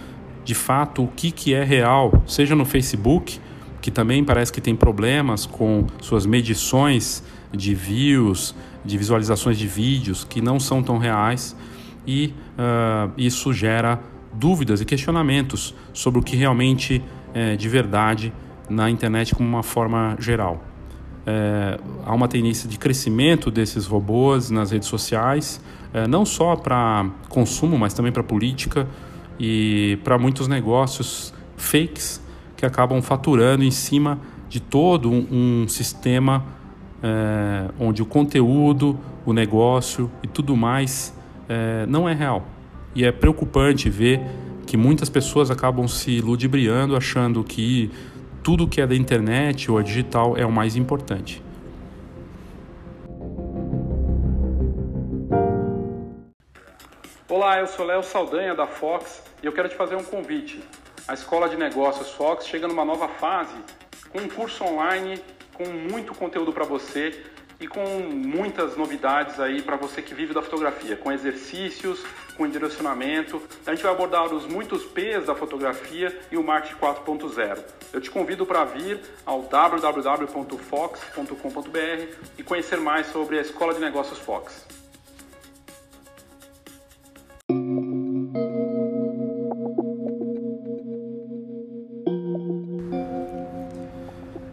de 0.45 0.55
fato 0.55 1.05
o 1.05 1.09
que, 1.09 1.31
que 1.31 1.55
é 1.55 1.63
real, 1.63 2.23
seja 2.27 2.57
no 2.57 2.65
Facebook, 2.65 3.39
que 3.81 3.91
também 3.91 4.25
parece 4.25 4.53
que 4.53 4.61
tem 4.61 4.75
problemas 4.75 5.47
com 5.47 5.87
suas 6.01 6.27
medições 6.27 7.23
de 7.53 7.75
views, 7.75 8.55
de 8.85 8.99
visualizações 8.99 9.57
de 9.57 9.67
vídeos 9.67 10.25
que 10.25 10.41
não 10.41 10.59
são 10.59 10.83
tão 10.83 10.99
reais, 10.99 11.57
e 12.07 12.35
uh, 12.59 13.13
isso 13.17 13.53
gera 13.53 14.01
dúvidas 14.33 14.81
e 14.81 14.85
questionamentos 14.85 15.75
sobre 15.93 16.21
o 16.21 16.23
que 16.23 16.37
realmente 16.37 17.03
é 17.35 17.57
de 17.57 17.69
verdade 17.69 18.33
na 18.69 18.91
internet 18.91 19.35
como 19.35 19.49
uma 19.49 19.63
forma 19.63 20.17
geral 20.19 20.70
é, 21.27 21.79
há 22.05 22.15
uma 22.15 22.29
tendência 22.29 22.69
de 22.69 22.79
crescimento 22.79 23.51
desses 23.51 23.87
robôs 23.87 24.51
nas 24.51 24.71
redes 24.71 24.89
sociais, 24.89 25.61
é, 25.93 26.07
não 26.07 26.25
só 26.25 26.57
para 26.57 27.11
consumo, 27.29 27.79
mas 27.79 27.93
também 27.93 28.13
para 28.13 28.23
política 28.23 28.89
e 29.39 29.99
para 30.05 30.19
muitos 30.19 30.49
negócios 30.49 31.35
fakes 31.57 32.21
que 32.57 32.65
acabam 32.65 33.01
faturando 33.03 33.65
em 33.65 33.71
cima 33.71 34.19
de 34.49 34.61
todo 34.61 35.11
um, 35.11 35.63
um 35.63 35.69
sistema 35.69 36.45
é, 37.03 37.71
onde 37.79 38.03
o 38.03 38.07
conteúdo, 38.07 38.99
o 39.25 39.33
negócio 39.33 40.11
e 40.23 40.27
tudo 40.27 40.57
mais 40.57 41.15
é, 41.49 41.87
não 41.87 42.09
é 42.09 42.15
real. 42.15 42.47
E 42.95 43.05
é 43.05 43.13
preocupante 43.13 43.89
ver 43.89 44.21
que 44.67 44.77
muitas 44.77 45.09
pessoas 45.09 45.51
acabam 45.51 45.87
se 45.89 46.21
ludibriando 46.21 46.97
achando 46.97 47.43
que 47.43 47.91
tudo 48.43 48.67
que 48.67 48.81
é 48.81 48.87
da 48.87 48.95
internet 48.95 49.71
ou 49.71 49.79
é 49.79 49.83
digital 49.83 50.37
é 50.37 50.45
o 50.45 50.53
mais 50.53 50.77
importante. 50.77 51.43
Olá, 57.29 57.61
eu 57.61 57.67
sou 57.67 57.85
Léo 57.87 58.03
Saldanha 58.03 58.55
da 58.55 58.67
Fox 58.67 59.23
e 59.43 59.47
eu 59.47 59.53
quero 59.53 59.69
te 59.69 59.75
fazer 59.75 59.95
um 59.95 60.05
convite. 60.05 60.63
A 61.07 61.15
Escola 61.15 61.49
de 61.49 61.57
Negócios 61.57 62.11
Fox 62.11 62.47
chega 62.47 62.67
numa 62.67 62.85
nova 62.85 63.09
fase 63.09 63.57
com 64.11 64.21
um 64.21 64.29
curso 64.29 64.65
online 64.65 65.21
com 65.53 65.65
muito 65.67 66.15
conteúdo 66.15 66.53
para 66.53 66.65
você 66.65 67.25
e 67.61 67.67
com 67.67 67.85
muitas 68.11 68.77
novidades 68.77 69.39
aí 69.39 69.61
para 69.61 69.77
você 69.77 70.01
que 70.01 70.15
vive 70.15 70.33
da 70.33 70.41
fotografia, 70.41 70.97
com 70.97 71.13
exercícios, 71.13 72.03
com 72.41 72.49
direcionamento. 72.49 73.43
A 73.67 73.75
gente 73.75 73.83
vai 73.83 73.93
abordar 73.93 74.33
os 74.33 74.47
muitos 74.47 74.83
P's 74.83 75.27
da 75.27 75.35
fotografia 75.35 76.19
e 76.33 76.39
o 76.39 76.43
marketing 76.43 76.77
4.0. 76.77 77.59
Eu 77.93 78.01
te 78.01 78.11
convido 78.11 78.47
para 78.47 78.65
vir 78.65 78.99
ao 79.27 79.43
www.fox.com.br 79.43 80.57
e 82.39 82.43
conhecer 82.43 82.79
mais 82.79 83.09
sobre 83.09 83.39
a 83.39 83.43
Escola 83.43 83.75
de 83.75 83.81
Negócios 83.81 84.19
Fox. 84.19 84.67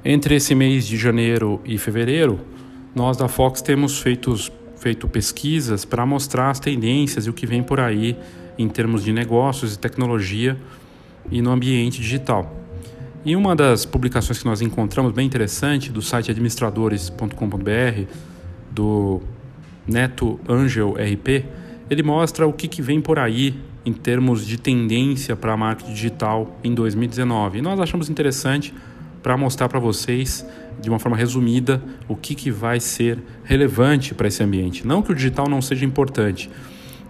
Entre 0.04 0.36
esse 0.36 0.54
mês 0.54 0.86
de 0.86 0.98
janeiro 0.98 1.62
e 1.64 1.78
fevereiro, 1.78 2.46
nós 2.94 3.16
da 3.16 3.30
Fox 3.30 3.62
temos 3.62 4.02
feito, 4.02 4.36
feito 4.80 5.08
pesquisas 5.08 5.86
para 5.86 6.06
mostrar 6.06 6.50
as 6.50 6.60
tendências 6.60 7.26
e 7.26 7.30
o 7.30 7.34
que 7.34 7.46
vem 7.46 7.64
por 7.64 7.80
aí 7.80 8.18
em 8.58 8.68
termos 8.68 9.04
de 9.04 9.14
negócios 9.14 9.76
e 9.76 9.80
tecnologia 9.80 10.58
e 11.32 11.42
no 11.42 11.52
ambiente 11.52 12.02
digital. 12.02 12.56
E 13.26 13.36
uma 13.36 13.56
das 13.56 13.86
publicações 13.86 14.40
que 14.40 14.46
nós 14.46 14.62
encontramos 14.62 15.12
bem 15.12 15.26
interessante 15.26 15.92
do 15.92 16.02
site 16.02 16.32
administradores.com.br 16.32 18.12
do 18.72 19.22
Neto 19.88 20.40
Angel 20.48 20.94
RP, 20.94 21.46
ele 21.90 22.04
mostra 22.04 22.48
o 22.48 22.54
que, 22.54 22.68
que 22.68 22.82
vem 22.82 23.02
por 23.02 23.20
aí 23.20 23.56
em 23.86 23.94
termos 23.94 24.46
de 24.46 24.58
tendência 24.58 25.36
para 25.36 25.54
a 25.54 25.58
marketing 25.58 25.94
digital 25.94 26.58
em 26.64 26.74
2019. 26.74 27.60
E 27.60 27.62
nós 27.62 27.80
achamos 27.80 28.10
interessante 28.10 28.74
para 29.24 29.38
mostrar 29.38 29.68
para 29.70 29.80
vocês, 29.80 30.46
de 30.80 30.90
uma 30.90 31.00
forma 31.00 31.18
resumida, 31.18 31.82
o 32.08 32.16
que, 32.16 32.36
que 32.36 32.52
vai 32.52 32.80
ser 32.80 33.20
relevante 33.44 34.14
para 34.14 34.28
esse 34.28 34.44
ambiente. 34.44 34.86
Não 34.86 35.02
que 35.02 35.12
o 35.12 35.16
digital 35.16 35.50
não 35.50 35.62
seja 35.62 35.86
importante. 35.86 36.50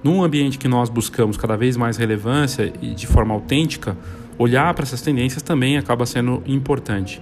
Num 0.03 0.23
ambiente 0.23 0.57
que 0.57 0.67
nós 0.67 0.89
buscamos 0.89 1.37
cada 1.37 1.57
vez 1.57 1.75
mais 1.75 1.97
relevância 1.97 2.71
e 2.81 2.93
de 2.93 3.07
forma 3.07 3.33
autêntica, 3.33 3.97
olhar 4.37 4.73
para 4.73 4.83
essas 4.83 5.01
tendências 5.01 5.41
também 5.41 5.77
acaba 5.77 6.05
sendo 6.05 6.41
importante. 6.45 7.21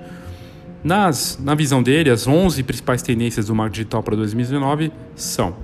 Nas, 0.83 1.39
na 1.43 1.55
visão 1.55 1.81
dele, 1.81 2.09
as 2.09 2.27
11 2.27 2.61
principais 2.63 3.01
tendências 3.01 3.47
do 3.47 3.55
marketing 3.55 3.81
digital 3.81 4.03
para 4.03 4.15
2019 4.15 4.91
são 5.15 5.55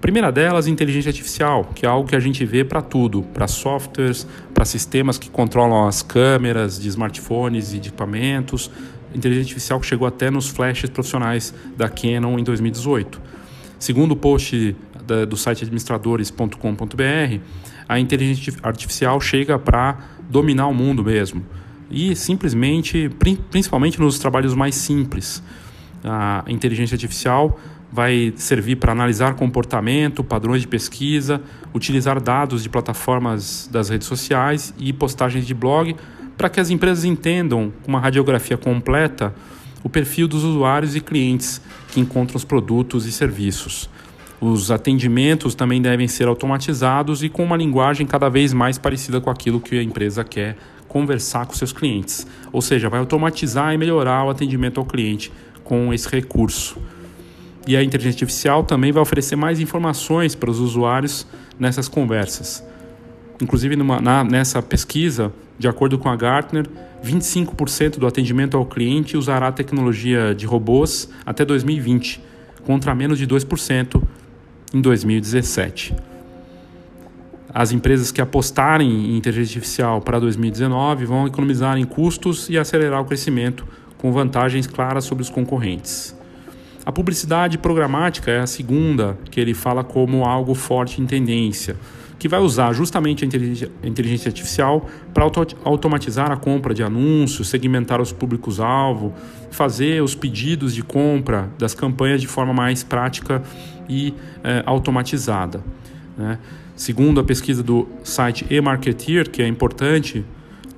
primeira 0.00 0.30
delas, 0.30 0.66
inteligência 0.66 1.10
artificial, 1.10 1.64
que 1.74 1.84
é 1.84 1.88
algo 1.88 2.08
que 2.08 2.16
a 2.16 2.20
gente 2.20 2.44
vê 2.44 2.64
para 2.64 2.80
tudo, 2.80 3.22
para 3.22 3.48
softwares, 3.48 4.26
para 4.54 4.64
sistemas 4.64 5.18
que 5.18 5.28
controlam 5.28 5.86
as 5.86 6.02
câmeras 6.02 6.78
de 6.78 6.88
smartphones 6.88 7.72
e 7.72 7.78
de 7.78 7.88
equipamentos. 7.88 8.70
Inteligência 9.14 9.50
artificial 9.50 9.80
que 9.80 9.86
chegou 9.86 10.06
até 10.06 10.30
nos 10.30 10.48
flashes 10.48 10.90
profissionais 10.90 11.54
da 11.76 11.88
Canon 11.88 12.38
em 12.38 12.44
2018. 12.44 13.20
Segundo 13.78 14.12
o 14.12 14.16
post 14.16 14.76
da, 15.06 15.24
do 15.24 15.36
site 15.36 15.62
administradores.com.br, 15.62 17.40
a 17.88 17.98
inteligência 17.98 18.52
artificial 18.62 19.20
chega 19.20 19.58
para 19.58 19.98
dominar 20.28 20.66
o 20.66 20.74
mundo 20.74 21.02
mesmo. 21.02 21.44
E 21.90 22.14
simplesmente, 22.14 23.10
principalmente 23.50 23.98
nos 23.98 24.18
trabalhos 24.18 24.54
mais 24.54 24.74
simples. 24.74 25.42
A 26.04 26.44
inteligência 26.48 26.94
artificial 26.94 27.58
vai 27.90 28.32
servir 28.36 28.76
para 28.76 28.92
analisar 28.92 29.34
comportamento, 29.34 30.22
padrões 30.22 30.60
de 30.60 30.68
pesquisa, 30.68 31.40
utilizar 31.74 32.20
dados 32.20 32.62
de 32.62 32.68
plataformas 32.68 33.68
das 33.72 33.88
redes 33.88 34.06
sociais 34.06 34.74
e 34.78 34.92
postagens 34.92 35.46
de 35.46 35.54
blog 35.54 35.96
para 36.38 36.48
que 36.48 36.60
as 36.60 36.70
empresas 36.70 37.04
entendam 37.04 37.72
uma 37.86 37.98
radiografia 37.98 38.56
completa 38.56 39.34
o 39.82 39.88
perfil 39.88 40.28
dos 40.28 40.44
usuários 40.44 40.94
e 40.94 41.00
clientes 41.00 41.60
que 41.88 42.00
encontram 42.00 42.36
os 42.36 42.44
produtos 42.44 43.06
e 43.06 43.12
serviços. 43.12 43.90
Os 44.40 44.70
atendimentos 44.70 45.54
também 45.54 45.82
devem 45.82 46.06
ser 46.06 46.28
automatizados 46.28 47.24
e 47.24 47.28
com 47.28 47.42
uma 47.44 47.56
linguagem 47.56 48.06
cada 48.06 48.28
vez 48.28 48.52
mais 48.52 48.78
parecida 48.78 49.20
com 49.20 49.30
aquilo 49.30 49.60
que 49.60 49.78
a 49.78 49.82
empresa 49.82 50.22
quer 50.22 50.56
conversar 50.86 51.44
com 51.44 51.54
seus 51.54 51.72
clientes. 51.72 52.26
Ou 52.52 52.62
seja, 52.62 52.88
vai 52.88 53.00
automatizar 53.00 53.74
e 53.74 53.78
melhorar 53.78 54.24
o 54.24 54.30
atendimento 54.30 54.78
ao 54.78 54.86
cliente 54.86 55.32
com 55.64 55.92
esse 55.92 56.08
recurso. 56.08 56.76
E 57.66 57.76
a 57.76 57.82
inteligência 57.82 58.24
artificial 58.24 58.62
também 58.62 58.92
vai 58.92 59.02
oferecer 59.02 59.36
mais 59.36 59.58
informações 59.60 60.34
para 60.34 60.50
os 60.50 60.60
usuários 60.60 61.26
nessas 61.58 61.88
conversas. 61.88 62.64
Inclusive, 63.40 63.76
numa, 63.76 64.00
na, 64.00 64.24
nessa 64.24 64.60
pesquisa, 64.60 65.32
de 65.58 65.68
acordo 65.68 65.98
com 65.98 66.08
a 66.08 66.16
Gartner, 66.16 66.66
25% 67.04 67.98
do 67.98 68.06
atendimento 68.06 68.56
ao 68.56 68.66
cliente 68.66 69.16
usará 69.16 69.52
tecnologia 69.52 70.34
de 70.34 70.46
robôs 70.46 71.08
até 71.24 71.44
2020, 71.44 72.20
contra 72.64 72.94
menos 72.94 73.18
de 73.18 73.26
2% 73.26 74.02
em 74.74 74.80
2017. 74.80 75.94
As 77.52 77.72
empresas 77.72 78.12
que 78.12 78.20
apostarem 78.20 78.88
em 78.88 79.16
inteligência 79.16 79.58
artificial 79.58 80.00
para 80.00 80.18
2019 80.18 81.06
vão 81.06 81.26
economizar 81.26 81.78
em 81.78 81.84
custos 81.84 82.48
e 82.50 82.58
acelerar 82.58 83.00
o 83.00 83.04
crescimento 83.04 83.66
com 83.96 84.12
vantagens 84.12 84.66
claras 84.66 85.04
sobre 85.04 85.22
os 85.22 85.30
concorrentes. 85.30 86.16
A 86.84 86.92
publicidade 86.92 87.58
programática 87.58 88.30
é 88.30 88.40
a 88.40 88.46
segunda, 88.46 89.18
que 89.30 89.40
ele 89.40 89.54
fala 89.54 89.82
como 89.82 90.24
algo 90.24 90.54
forte 90.54 91.00
em 91.00 91.06
tendência, 91.06 91.76
que 92.18 92.28
vai 92.28 92.40
usar 92.40 92.72
justamente 92.72 93.24
a 93.24 93.86
inteligência 93.86 94.28
artificial 94.28 94.88
para 95.14 95.24
automatizar 95.64 96.30
a 96.32 96.36
compra 96.36 96.74
de 96.74 96.82
anúncios, 96.82 97.48
segmentar 97.48 98.00
os 98.00 98.12
públicos-alvo, 98.12 99.14
fazer 99.50 100.02
os 100.02 100.14
pedidos 100.14 100.74
de 100.74 100.82
compra 100.82 101.48
das 101.58 101.74
campanhas 101.74 102.20
de 102.20 102.26
forma 102.26 102.52
mais 102.52 102.82
prática 102.82 103.42
e 103.88 104.12
é, 104.42 104.62
automatizada. 104.66 105.62
Né? 106.16 106.38
Segundo 106.74 107.20
a 107.20 107.24
pesquisa 107.24 107.62
do 107.62 107.88
site 108.02 108.46
eMarketeer, 108.50 109.30
que 109.30 109.42
é 109.42 109.46
importante 109.46 110.24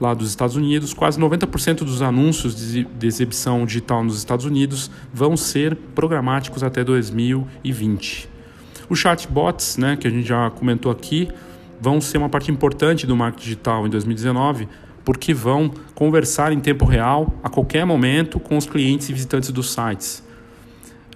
lá 0.01 0.15
dos 0.15 0.29
Estados 0.29 0.57
Unidos, 0.57 0.95
quase 0.95 1.21
90% 1.21 1.85
dos 1.85 2.01
anúncios 2.01 2.57
de 2.57 3.07
exibição 3.07 3.67
digital 3.67 4.03
nos 4.03 4.17
Estados 4.17 4.47
Unidos 4.47 4.91
vão 5.13 5.37
ser 5.37 5.77
programáticos 5.95 6.63
até 6.63 6.83
2020. 6.83 8.30
Os 8.91 8.99
chatbots, 8.99 9.77
né, 9.77 9.97
que 9.97 10.09
a 10.09 10.11
gente 10.11 10.27
já 10.27 10.51
comentou 10.51 10.91
aqui, 10.91 11.29
vão 11.81 12.01
ser 12.01 12.19
uma 12.19 12.29
parte 12.29 12.51
importante 12.51 13.07
do 13.07 13.17
marketing 13.17 13.45
digital 13.45 13.87
em 13.87 13.91
2019, 13.91 14.67
porque 15.05 15.33
vão 15.33 15.71
conversar 15.95 16.53
em 16.53 16.59
tempo 16.59 16.85
real, 16.85 17.33
a 17.43 17.49
qualquer 17.49 17.87
momento, 17.87 18.41
com 18.41 18.57
os 18.57 18.67
clientes 18.67 19.09
e 19.09 19.13
visitantes 19.13 19.51
dos 19.51 19.73
sites. 19.73 20.25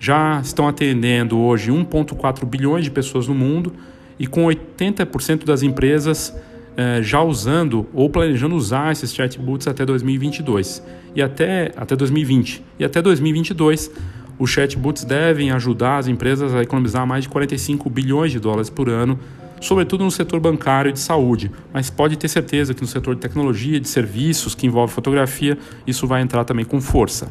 Já 0.01 0.41
estão 0.41 0.69
atendendo 0.69 1.37
hoje 1.37 1.73
1,4 1.73 2.47
bilhões 2.47 2.85
de 2.85 2.93
pessoas 2.93 3.27
no 3.27 3.35
mundo 3.35 3.73
e 4.21 4.27
com 4.29 4.45
80% 4.45 5.45
das 5.45 5.65
empresas 5.65 6.33
é, 6.77 7.03
já 7.03 7.23
usando 7.23 7.89
ou 7.93 8.09
planejando 8.09 8.55
usar 8.55 8.93
esses 8.93 9.13
chatbots 9.13 9.67
até 9.67 9.85
2022 9.85 10.83
e 11.15 11.23
até, 11.23 11.73
até 11.77 11.97
2020 11.97 12.63
e 12.79 12.85
até 12.85 13.03
2022 13.03 13.91
os 14.39 14.51
chatbots 14.51 15.05
devem 15.05 15.51
ajudar 15.51 15.99
as 15.99 16.09
empresas 16.09 16.55
a 16.55 16.63
economizar 16.63 17.07
mais 17.07 17.25
de 17.25 17.29
45 17.29 17.89
bilhões 17.89 18.33
de 18.33 18.41
dólares 18.41 18.69
por 18.69 18.89
ano, 18.89 19.19
sobretudo 19.61 20.05
no 20.05 20.11
setor 20.11 20.41
bancário 20.41 20.91
e 20.91 20.93
de 20.93 20.99
saúde, 20.99 21.51
mas 21.73 21.89
pode 21.91 22.17
ter 22.17 22.29
certeza 22.29 22.75
que 22.75 22.81
no 22.81 22.87
setor 22.87 23.15
de 23.15 23.21
tecnologia, 23.21 23.81
de 23.81 23.89
serviços 23.89 24.55
que 24.55 24.67
envolve 24.67 24.93
fotografia, 24.93 25.57
isso 25.87 26.07
vai 26.07 26.21
entrar 26.21 26.45
também 26.45 26.65
com 26.65 26.81
força. 26.81 27.31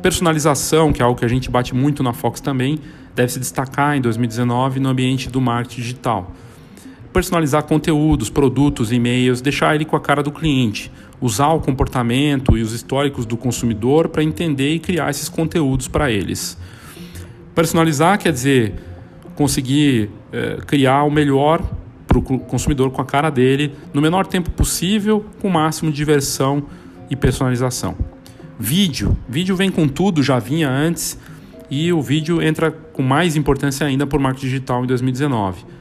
Personalização, 0.00 0.92
que 0.92 1.02
é 1.02 1.04
algo 1.04 1.18
que 1.18 1.24
a 1.24 1.28
gente 1.28 1.50
bate 1.50 1.74
muito 1.74 2.02
na 2.02 2.12
Fox 2.12 2.40
também, 2.40 2.78
deve 3.14 3.32
se 3.32 3.38
destacar 3.38 3.96
em 3.96 4.00
2019 4.00 4.80
no 4.80 4.88
ambiente 4.88 5.30
do 5.30 5.40
marketing 5.40 5.80
digital 5.80 6.32
personalizar 7.14 7.62
conteúdos, 7.62 8.28
produtos, 8.28 8.90
e-mails, 8.90 9.40
deixar 9.40 9.76
ele 9.76 9.84
com 9.84 9.94
a 9.94 10.00
cara 10.00 10.20
do 10.20 10.32
cliente, 10.32 10.90
usar 11.20 11.50
o 11.50 11.60
comportamento 11.60 12.58
e 12.58 12.62
os 12.62 12.72
históricos 12.72 13.24
do 13.24 13.36
consumidor 13.36 14.08
para 14.08 14.22
entender 14.22 14.74
e 14.74 14.80
criar 14.80 15.10
esses 15.10 15.28
conteúdos 15.28 15.86
para 15.86 16.10
eles. 16.10 16.58
Personalizar 17.54 18.18
quer 18.18 18.32
dizer 18.32 18.74
conseguir 19.36 20.10
é, 20.32 20.56
criar 20.66 21.04
o 21.04 21.10
melhor 21.10 21.62
para 22.06 22.18
o 22.18 22.22
consumidor 22.22 22.90
com 22.90 23.00
a 23.00 23.04
cara 23.04 23.30
dele 23.30 23.72
no 23.92 24.02
menor 24.02 24.26
tempo 24.26 24.50
possível, 24.50 25.24
com 25.40 25.46
o 25.46 25.52
máximo 25.52 25.92
de 25.92 25.96
diversão 25.96 26.64
e 27.08 27.14
personalização. 27.14 27.96
Vídeo. 28.58 29.16
Vídeo 29.28 29.54
vem 29.54 29.70
com 29.70 29.86
tudo, 29.86 30.20
já 30.20 30.40
vinha 30.40 30.68
antes, 30.68 31.16
e 31.70 31.92
o 31.92 32.02
vídeo 32.02 32.42
entra 32.42 32.72
com 32.72 33.02
mais 33.02 33.36
importância 33.36 33.86
ainda 33.86 34.04
por 34.04 34.18
marketing 34.18 34.46
digital 34.46 34.84
em 34.84 34.86
2019. 34.88 35.73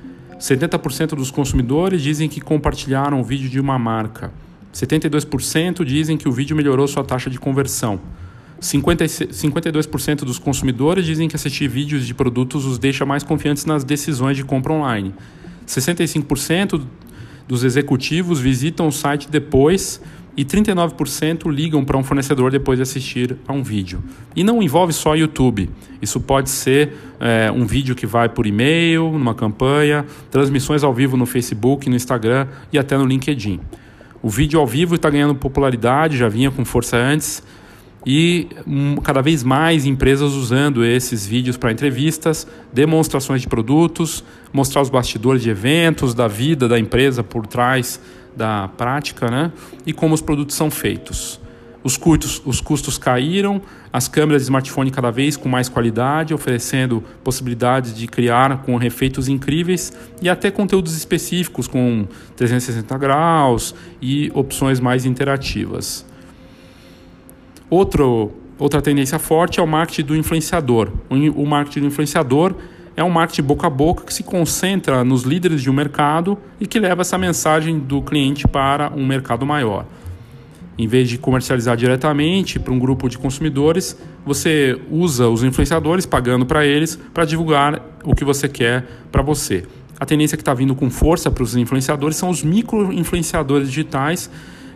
70% 0.44 1.16
dos 1.16 1.32
consumidores 1.32 2.02
dizem 2.02 2.28
que 2.28 2.42
compartilharam 2.42 3.22
o 3.22 3.24
vídeo 3.24 3.50
de 3.50 3.62
uma 3.62 3.80
marca. 3.80 4.30
72% 4.74 5.86
dizem 5.86 6.18
que 6.18 6.28
o 6.28 6.34
vídeo 6.34 6.54
melhorou 6.54 6.86
sua 6.86 7.02
taxa 7.02 7.30
de 7.30 7.40
conversão. 7.40 7.98
52% 8.60 10.16
dos 10.26 10.38
consumidores 10.38 11.06
dizem 11.06 11.30
que 11.30 11.36
assistir 11.38 11.70
vídeos 11.70 12.06
de 12.06 12.14
produtos 12.14 12.66
os 12.66 12.78
deixa 12.78 13.06
mais 13.06 13.24
confiantes 13.24 13.64
nas 13.64 13.86
decisões 13.86 14.36
de 14.36 14.44
compra 14.44 14.74
online. 14.74 15.16
65% 15.66 16.82
dos 17.48 17.64
executivos 17.64 18.42
visitam 18.42 18.90
o 18.90 18.92
site 18.92 19.30
depois 19.32 20.02
e 20.36 20.43
39% 20.43 21.50
ligam 21.52 21.86
para 21.86 21.98
um 21.98 22.04
fornecedor 22.04 22.52
depois 22.52 22.78
de 22.78 22.84
assistir 22.84 23.38
a 23.48 23.54
um 23.54 23.62
vídeo. 23.62 24.04
E 24.36 24.43
não 24.43 24.63
envolve 24.63 24.91
só 24.91 25.15
YouTube. 25.15 25.69
Isso 26.02 26.19
pode 26.19 26.50
ser 26.50 26.93
é, 27.19 27.52
um 27.52 27.65
vídeo 27.65 27.96
que 27.96 28.08
vai 28.08 28.28
por 28.28 28.48
e-mail, 28.48 29.12
numa 29.12 29.36
campanha, 29.36 30.06
transmissões 30.32 30.84
ao 30.84 30.93
vivo 30.93 31.15
no 31.15 31.26
Facebook, 31.26 31.89
no 31.89 31.96
Instagram 31.96 32.48
e 32.72 32.80
até 32.80 32.98
no 32.98 33.06
LinkedIn. 33.06 33.60
O 34.22 34.30
vídeo 34.30 34.60
ao 34.60 34.65
vivo 34.65 34.96
está 34.96 35.10
ganhando 35.10 35.36
popularidade, 35.36 36.17
já 36.17 36.30
vinha 36.30 36.50
com 36.50 36.65
força 36.65 36.98
antes, 36.98 37.43
e 38.06 38.48
um, 38.67 38.98
cada 38.98 39.22
vez 39.22 39.43
mais 39.43 39.86
empresas 39.86 40.34
usando 40.34 40.84
esses 40.84 41.26
vídeos 41.26 41.58
para 41.58 41.72
entrevistas, 41.72 42.48
demonstrações 42.72 43.41
de 43.41 43.48
produtos, 43.48 44.24
mostrar 44.52 44.82
os 44.82 44.89
bastidores 44.89 45.41
de 45.41 45.50
eventos, 45.50 46.13
da 46.13 46.28
vida 46.28 46.67
da 46.67 46.78
empresa 46.78 47.24
por 47.24 47.48
trás 47.48 48.00
da 48.36 48.67
prática 48.78 49.30
né? 49.30 49.52
e 49.86 49.93
como 49.93 50.13
os 50.13 50.22
produtos 50.22 50.56
são 50.56 50.72
feitos. 50.72 51.39
Os 51.84 51.98
custos, 51.98 52.41
os 52.46 52.62
custos 52.62 52.98
caíram, 52.98 53.62
as 53.91 54.08
câmeras 54.08 54.41
de 54.41 54.46
smartphone 54.46 54.89
cada 54.89 55.12
vez 55.12 55.36
com 55.36 55.50
mais 55.50 55.67
qualidade, 55.67 56.34
oferecendo 56.34 57.04
possibilidades 57.24 57.93
de 57.93 58.08
criar 58.08 58.63
com 58.63 58.82
efeitos 58.82 59.28
incríveis 59.28 59.91
e 60.22 60.30
até 60.30 60.50
conteúdos 60.50 60.96
específicos 60.96 61.67
com 61.67 62.08
360 62.38 62.98
graus 62.98 63.76
e 64.02 64.32
opções 64.34 64.80
mais 64.80 65.06
interativas. 65.06 66.06
Outro, 67.69 68.32
outra 68.58 68.82
tendência 68.82 69.19
forte 69.19 69.60
é 69.60 69.63
o 69.63 69.67
marketing 69.67 70.08
do 70.08 70.15
influenciador. 70.15 70.89
O 71.10 71.46
marketing 71.46 71.82
do 71.82 71.88
influenciador 71.88 72.56
é 72.96 73.04
um 73.04 73.10
marketing 73.10 73.44
boca 73.44 73.68
a 73.68 73.70
boca 73.70 74.04
que 74.06 74.14
se 74.14 74.24
concentra 74.24 75.04
nos 75.04 75.24
líderes 75.24 75.62
de 75.62 75.70
um 75.70 75.74
mercado 75.74 76.38
e 76.60 76.68
que 76.68 76.80
leva 76.80 77.02
essa 77.02 77.18
mensagem 77.18 77.80
do 77.80 78.02
cliente 78.02 78.48
para 78.48 78.92
um 78.96 79.06
mercado 79.06 79.46
maior. 79.46 79.86
Em 80.78 80.88
vez 80.88 81.08
de 81.08 81.18
comercializar 81.18 81.78
diretamente 81.78 82.60
para 82.60 82.74
um 82.74 82.80
grupo 82.80 83.08
de 83.08 83.18
consumidores, 83.18 83.98
você 84.26 84.80
usa 84.90 85.28
os 85.28 85.44
influenciadores 85.44 86.06
pagando 86.06 86.46
para 86.46 86.66
eles 86.66 86.96
para 87.14 87.26
divulgar 87.26 87.82
o 88.04 88.16
que 88.16 88.26
você 88.26 88.48
quer 88.48 88.86
para 89.12 89.22
você. 89.22 89.66
A 90.00 90.06
tendência 90.06 90.36
que 90.36 90.42
está 90.42 90.54
vindo 90.54 90.74
com 90.74 90.90
força 90.90 91.30
para 91.30 91.44
os 91.44 91.56
influenciadores 91.56 92.18
são 92.18 92.30
os 92.30 92.44
micro-influenciadores 92.44 93.70
digitais 93.70 94.30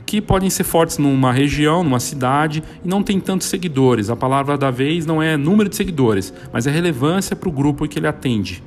que 0.08 0.22
podem 0.22 0.50
ser 0.50 0.64
fortes 0.64 0.98
numa 0.98 1.34
região, 1.34 1.84
numa 1.84 2.00
cidade 2.00 2.64
e 2.84 2.88
não 2.88 3.04
tem 3.04 3.20
tantos 3.20 3.48
seguidores. 3.48 4.10
A 4.10 4.16
palavra 4.16 4.58
da 4.58 4.72
vez 4.72 5.06
não 5.06 5.22
é 5.22 5.36
número 5.36 5.70
de 5.70 5.76
seguidores, 5.76 6.34
mas 6.52 6.66
é 6.66 6.72
relevância 6.72 7.36
para 7.36 7.50
o 7.50 7.52
grupo 7.52 7.86
que 7.86 8.00
ele 8.00 8.08
atende. 8.08 8.64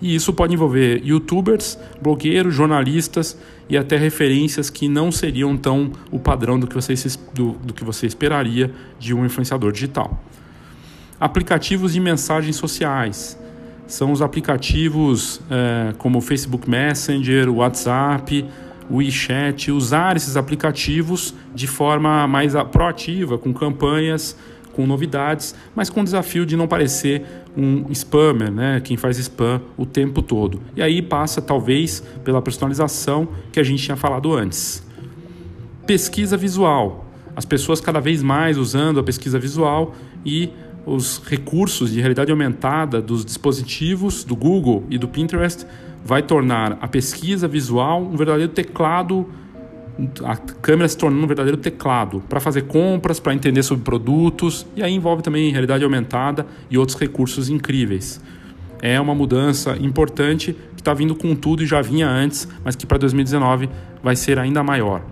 E 0.00 0.14
isso 0.14 0.32
pode 0.32 0.54
envolver 0.54 1.02
youtubers, 1.04 1.76
blogueiros, 2.00 2.54
jornalistas 2.54 3.36
e 3.68 3.76
até 3.76 3.96
referências 3.96 4.70
que 4.70 4.88
não 4.88 5.10
seriam 5.10 5.56
tão 5.56 5.90
o 6.12 6.18
padrão 6.18 6.60
do 6.60 6.66
que 6.68 6.74
você, 6.74 6.94
do, 7.34 7.52
do 7.52 7.74
que 7.74 7.82
você 7.82 8.06
esperaria 8.06 8.70
de 8.98 9.12
um 9.12 9.26
influenciador 9.26 9.72
digital. 9.72 10.22
Aplicativos 11.18 11.94
de 11.94 12.00
mensagens 12.00 12.54
sociais 12.54 13.36
são 13.86 14.12
os 14.12 14.22
aplicativos 14.22 15.40
é, 15.50 15.92
como 15.98 16.20
Facebook 16.20 16.70
Messenger, 16.70 17.50
WhatsApp, 17.50 18.44
WeChat, 18.90 19.70
usar 19.70 20.16
esses 20.16 20.36
aplicativos 20.36 21.34
de 21.54 21.66
forma 21.66 22.26
mais 22.26 22.52
proativa, 22.70 23.38
com 23.38 23.52
campanhas 23.52 24.36
com 24.74 24.86
novidades, 24.86 25.54
mas 25.74 25.88
com 25.88 26.00
o 26.00 26.04
desafio 26.04 26.44
de 26.44 26.56
não 26.56 26.66
parecer 26.66 27.24
um 27.56 27.86
spammer, 27.90 28.50
né? 28.50 28.80
quem 28.82 28.96
faz 28.96 29.18
spam 29.18 29.62
o 29.76 29.86
tempo 29.86 30.20
todo. 30.20 30.60
E 30.76 30.82
aí 30.82 31.00
passa 31.00 31.40
talvez 31.40 32.02
pela 32.24 32.42
personalização 32.42 33.28
que 33.52 33.60
a 33.60 33.62
gente 33.62 33.82
tinha 33.82 33.96
falado 33.96 34.34
antes. 34.34 34.84
Pesquisa 35.86 36.36
visual. 36.36 37.06
As 37.36 37.44
pessoas 37.44 37.80
cada 37.80 38.00
vez 38.00 38.22
mais 38.22 38.58
usando 38.58 39.00
a 39.00 39.02
pesquisa 39.02 39.38
visual 39.38 39.94
e 40.24 40.50
os 40.86 41.22
recursos 41.26 41.90
de 41.92 42.00
realidade 42.00 42.30
aumentada 42.30 43.00
dos 43.00 43.24
dispositivos 43.24 44.24
do 44.24 44.36
Google 44.36 44.84
e 44.90 44.98
do 44.98 45.08
Pinterest 45.08 45.66
vai 46.04 46.22
tornar 46.22 46.78
a 46.80 46.88
pesquisa 46.88 47.48
visual 47.48 48.02
um 48.02 48.16
verdadeiro 48.16 48.52
teclado 48.52 49.26
a 50.24 50.36
câmera 50.36 50.88
se 50.88 50.98
tornando 50.98 51.22
um 51.22 51.26
verdadeiro 51.26 51.56
teclado 51.56 52.22
para 52.28 52.40
fazer 52.40 52.62
compras, 52.62 53.20
para 53.20 53.32
entender 53.32 53.62
sobre 53.62 53.84
produtos, 53.84 54.66
e 54.74 54.82
aí 54.82 54.92
envolve 54.92 55.22
também 55.22 55.52
realidade 55.52 55.84
aumentada 55.84 56.46
e 56.68 56.76
outros 56.76 56.98
recursos 56.98 57.48
incríveis. 57.48 58.20
É 58.82 59.00
uma 59.00 59.14
mudança 59.14 59.76
importante 59.76 60.52
que 60.74 60.80
está 60.80 60.92
vindo 60.92 61.14
com 61.14 61.34
tudo 61.34 61.62
e 61.62 61.66
já 61.66 61.80
vinha 61.80 62.08
antes, 62.08 62.48
mas 62.64 62.74
que 62.74 62.84
para 62.84 62.98
2019 62.98 63.68
vai 64.02 64.16
ser 64.16 64.38
ainda 64.38 64.62
maior. 64.62 65.02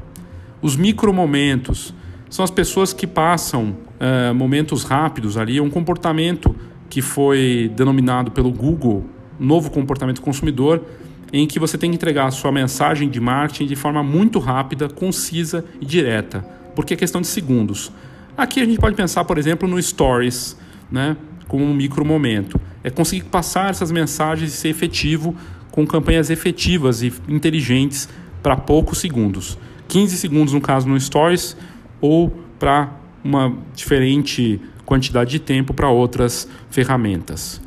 Os 0.61 0.77
micromomentos 0.77 1.95
são 2.33 2.43
as 2.43 2.51
pessoas 2.51 2.95
que 2.95 3.07
passam 3.07 3.77
uh, 4.01 4.35
momentos 4.35 4.85
rápidos 4.85 5.37
ali, 5.37 5.61
um 5.61 5.69
comportamento 5.69 6.57
que 6.89 7.03
foi 7.03 7.71
denominado 7.77 8.31
pelo 8.31 8.51
Google 8.51 9.05
novo 9.39 9.71
comportamento 9.71 10.23
consumidor, 10.23 10.83
em 11.31 11.47
que 11.47 11.59
você 11.59 11.77
tem 11.77 11.91
que 11.91 11.97
entregar 11.97 12.25
a 12.25 12.31
sua 12.31 12.51
mensagem 12.51 13.11
de 13.11 13.21
marketing 13.21 13.67
de 13.67 13.77
forma 13.77 14.03
muito 14.03 14.39
rápida, 14.39 14.89
concisa 14.89 15.63
e 15.79 15.85
direta, 15.85 16.41
porque 16.75 16.95
é 16.95 16.97
questão 16.97 17.21
de 17.21 17.27
segundos. 17.27 17.93
Aqui 18.35 18.63
a 18.63 18.65
gente 18.65 18.79
pode 18.79 18.97
pensar, 18.97 19.27
por 19.27 19.37
exemplo, 19.37 19.69
no 19.69 19.81
Stories, 19.83 20.57
né, 20.91 21.19
como 21.47 21.63
um 21.67 21.75
micro 21.75 22.03
momento. 22.03 22.59
É 22.83 22.89
conseguir 22.89 23.25
passar 23.25 23.69
essas 23.69 23.93
mensagens 23.93 24.55
e 24.55 24.57
ser 24.57 24.71
efetivo 24.71 25.37
com 25.71 25.87
campanhas 25.87 26.31
efetivas 26.31 27.03
e 27.03 27.13
inteligentes 27.29 28.09
para 28.43 28.57
poucos 28.57 29.01
segundos. 29.01 29.59
15 29.87 30.17
segundos 30.17 30.55
no 30.55 30.61
caso 30.63 30.89
no 30.89 30.99
Stories 30.99 31.55
ou 32.03 32.31
para 32.59 32.93
uma 33.25 33.57
diferente 33.75 34.61
quantidade 34.85 35.31
de 35.31 35.39
tempo 35.39 35.73
para 35.73 35.89
outras 35.89 36.47
ferramentas. 36.69 37.63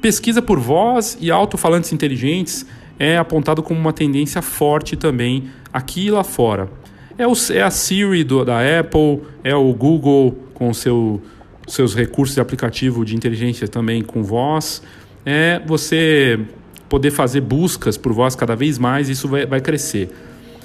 Pesquisa 0.00 0.42
por 0.42 0.58
voz 0.58 1.16
e 1.20 1.30
alto-falantes 1.30 1.92
inteligentes 1.92 2.66
é 2.98 3.16
apontado 3.16 3.62
como 3.62 3.78
uma 3.78 3.92
tendência 3.92 4.42
forte 4.42 4.96
também 4.96 5.50
aqui 5.72 6.06
e 6.06 6.10
lá 6.10 6.24
fora. 6.24 6.68
É, 7.16 7.26
o, 7.26 7.32
é 7.52 7.62
a 7.62 7.70
Siri 7.70 8.24
do, 8.24 8.44
da 8.44 8.58
Apple, 8.80 9.22
é 9.42 9.54
o 9.54 9.72
Google 9.72 10.36
com 10.52 10.74
seu, 10.74 11.22
seus 11.66 11.94
recursos 11.94 12.34
de 12.34 12.40
aplicativo 12.40 13.04
de 13.04 13.14
inteligência 13.14 13.68
também 13.68 14.02
com 14.02 14.22
voz. 14.22 14.82
É 15.24 15.60
você 15.64 16.40
poder 16.88 17.10
fazer 17.10 17.40
buscas 17.40 17.96
por 17.96 18.12
voz 18.12 18.34
cada 18.34 18.54
vez 18.54 18.78
mais, 18.78 19.08
isso 19.08 19.28
vai, 19.28 19.46
vai 19.46 19.60
crescer. 19.60 20.10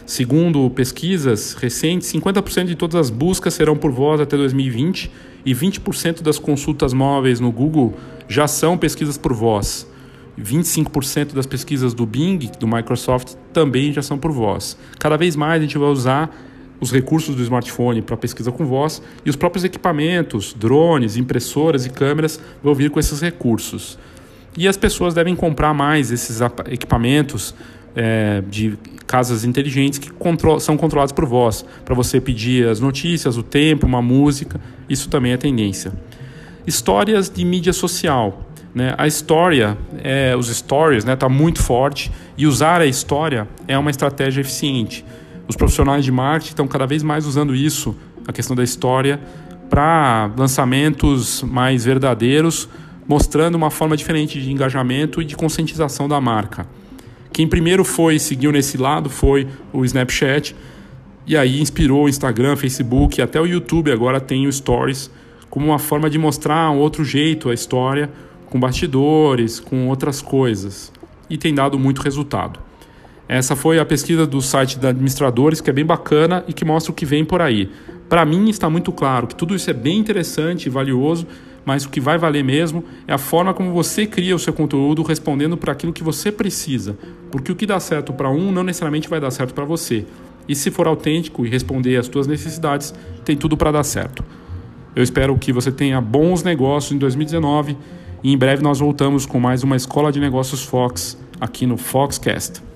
Segundo 0.09 0.67
pesquisas 0.71 1.53
recentes, 1.53 2.11
50% 2.11 2.65
de 2.65 2.75
todas 2.75 2.95
as 2.95 3.09
buscas 3.11 3.53
serão 3.53 3.77
por 3.77 3.91
voz 3.91 4.19
até 4.19 4.35
2020 4.35 5.11
e 5.45 5.53
20% 5.53 6.23
das 6.23 6.39
consultas 6.39 6.93
móveis 6.93 7.39
no 7.39 7.51
Google 7.51 7.93
já 8.27 8.47
são 8.47 8.75
pesquisas 8.75 9.19
por 9.19 9.33
voz. 9.33 9.87
25% 10.35 11.35
das 11.35 11.45
pesquisas 11.45 11.93
do 11.93 12.07
Bing, 12.07 12.39
do 12.59 12.67
Microsoft, 12.67 13.35
também 13.53 13.93
já 13.93 14.01
são 14.01 14.17
por 14.17 14.31
voz. 14.31 14.75
Cada 14.97 15.15
vez 15.15 15.35
mais 15.35 15.59
a 15.59 15.61
gente 15.63 15.77
vai 15.77 15.89
usar 15.89 16.35
os 16.81 16.91
recursos 16.91 17.35
do 17.35 17.43
smartphone 17.43 18.01
para 18.01 18.17
pesquisa 18.17 18.51
com 18.51 18.65
voz 18.65 19.03
e 19.23 19.29
os 19.29 19.35
próprios 19.35 19.63
equipamentos, 19.63 20.55
drones, 20.57 21.17
impressoras 21.17 21.85
e 21.85 21.89
câmeras 21.91 22.39
vão 22.63 22.73
vir 22.73 22.89
com 22.89 22.99
esses 22.99 23.21
recursos. 23.21 23.99
E 24.57 24.67
as 24.67 24.75
pessoas 24.75 25.13
devem 25.13 25.35
comprar 25.35 25.71
mais 25.75 26.09
esses 26.09 26.39
equipamentos 26.65 27.53
é, 27.99 28.41
de 28.49 28.77
casas 29.05 29.43
inteligentes 29.43 29.99
que 29.99 30.09
são 30.61 30.77
controlados 30.77 31.11
por 31.11 31.25
voz, 31.25 31.65
para 31.83 31.93
você 31.93 32.21
pedir 32.21 32.65
as 32.65 32.79
notícias, 32.79 33.35
o 33.35 33.43
tempo, 33.43 33.85
uma 33.85 34.01
música. 34.01 34.61
Isso 34.87 35.09
também 35.09 35.33
é 35.33 35.37
tendência. 35.37 35.91
Histórias 36.65 37.29
de 37.29 37.43
mídia 37.43 37.73
social. 37.73 38.45
Né? 38.73 38.95
A 38.97 39.05
história, 39.05 39.77
é, 40.01 40.33
os 40.33 40.47
stories, 40.47 40.99
está 40.99 41.11
né, 41.11 41.15
tá 41.17 41.27
muito 41.27 41.61
forte 41.61 42.09
e 42.37 42.47
usar 42.47 42.79
a 42.79 42.85
história 42.85 43.49
é 43.67 43.77
uma 43.77 43.89
estratégia 43.89 44.39
eficiente. 44.39 45.03
Os 45.45 45.57
profissionais 45.57 46.05
de 46.05 46.11
marketing 46.11 46.51
estão 46.51 46.67
cada 46.67 46.85
vez 46.85 47.03
mais 47.03 47.25
usando 47.25 47.53
isso, 47.53 47.95
a 48.25 48.31
questão 48.31 48.55
da 48.55 48.63
história, 48.63 49.19
para 49.69 50.31
lançamentos 50.37 51.43
mais 51.43 51.83
verdadeiros, 51.83 52.69
mostrando 53.07 53.55
uma 53.55 53.71
forma 53.71 53.97
diferente 53.97 54.39
de 54.39 54.51
engajamento 54.51 55.21
e 55.21 55.25
de 55.25 55.35
conscientização 55.35 56.07
da 56.07 56.21
marca. 56.21 56.65
Quem 57.39 57.47
primeiro 57.47 57.85
foi 57.85 58.19
seguiu 58.19 58.51
nesse 58.51 58.75
lado 58.75 59.09
foi 59.09 59.47
o 59.71 59.85
Snapchat, 59.85 60.53
e 61.25 61.37
aí 61.37 61.61
inspirou 61.61 62.03
o 62.03 62.09
Instagram, 62.09 62.57
Facebook, 62.57 63.21
até 63.21 63.39
o 63.39 63.45
YouTube 63.45 63.93
agora 63.93 64.19
tem 64.19 64.45
o 64.45 64.51
Stories 64.51 65.09
como 65.49 65.67
uma 65.67 65.79
forma 65.79 66.09
de 66.09 66.17
mostrar 66.17 66.69
um 66.69 66.79
outro 66.79 67.05
jeito 67.05 67.49
a 67.49 67.53
história, 67.53 68.11
com 68.47 68.59
bastidores, 68.59 69.57
com 69.57 69.87
outras 69.87 70.21
coisas, 70.21 70.91
e 71.29 71.37
tem 71.37 71.55
dado 71.55 71.79
muito 71.79 72.01
resultado. 72.01 72.59
Essa 73.25 73.55
foi 73.55 73.79
a 73.79 73.85
pesquisa 73.85 74.27
do 74.27 74.41
site 74.41 74.77
da 74.77 74.89
Administradores, 74.89 75.61
que 75.61 75.69
é 75.69 75.73
bem 75.73 75.85
bacana 75.85 76.43
e 76.45 76.51
que 76.51 76.65
mostra 76.65 76.91
o 76.91 76.93
que 76.93 77.05
vem 77.05 77.23
por 77.23 77.41
aí. 77.41 77.71
Para 78.09 78.25
mim 78.25 78.49
está 78.49 78.69
muito 78.69 78.91
claro 78.91 79.27
que 79.27 79.35
tudo 79.35 79.55
isso 79.55 79.69
é 79.69 79.73
bem 79.73 79.97
interessante 79.97 80.65
e 80.65 80.69
valioso, 80.69 81.25
mas 81.69 81.85
o 81.85 81.89
que 81.89 81.99
vai 81.99 82.17
valer 82.17 82.43
mesmo 82.43 82.83
é 83.07 83.13
a 83.13 83.17
forma 83.19 83.53
como 83.53 83.71
você 83.71 84.07
cria 84.07 84.35
o 84.35 84.39
seu 84.39 84.51
conteúdo 84.51 85.03
respondendo 85.03 85.55
para 85.55 85.71
aquilo 85.71 85.93
que 85.93 86.03
você 86.03 86.31
precisa, 86.31 86.97
porque 87.29 87.51
o 87.51 87.55
que 87.55 87.67
dá 87.67 87.79
certo 87.79 88.11
para 88.11 88.27
um 88.27 88.51
não 88.51 88.63
necessariamente 88.63 89.07
vai 89.07 89.19
dar 89.19 89.29
certo 89.29 89.53
para 89.53 89.65
você. 89.65 90.03
E 90.47 90.55
se 90.55 90.71
for 90.71 90.87
autêntico 90.87 91.45
e 91.45 91.49
responder 91.49 91.97
às 91.97 92.07
suas 92.07 92.25
necessidades, 92.25 92.91
tem 93.23 93.37
tudo 93.37 93.55
para 93.55 93.71
dar 93.71 93.83
certo. 93.83 94.25
Eu 94.95 95.03
espero 95.03 95.37
que 95.37 95.53
você 95.53 95.71
tenha 95.71 96.01
bons 96.01 96.41
negócios 96.41 96.91
em 96.91 96.97
2019 96.97 97.77
e 98.23 98.33
em 98.33 98.37
breve 98.37 98.63
nós 98.63 98.79
voltamos 98.79 99.27
com 99.27 99.39
mais 99.39 99.61
uma 99.61 99.75
Escola 99.75 100.11
de 100.11 100.19
Negócios 100.19 100.63
Fox 100.63 101.19
aqui 101.39 101.67
no 101.67 101.77
Foxcast. 101.77 102.68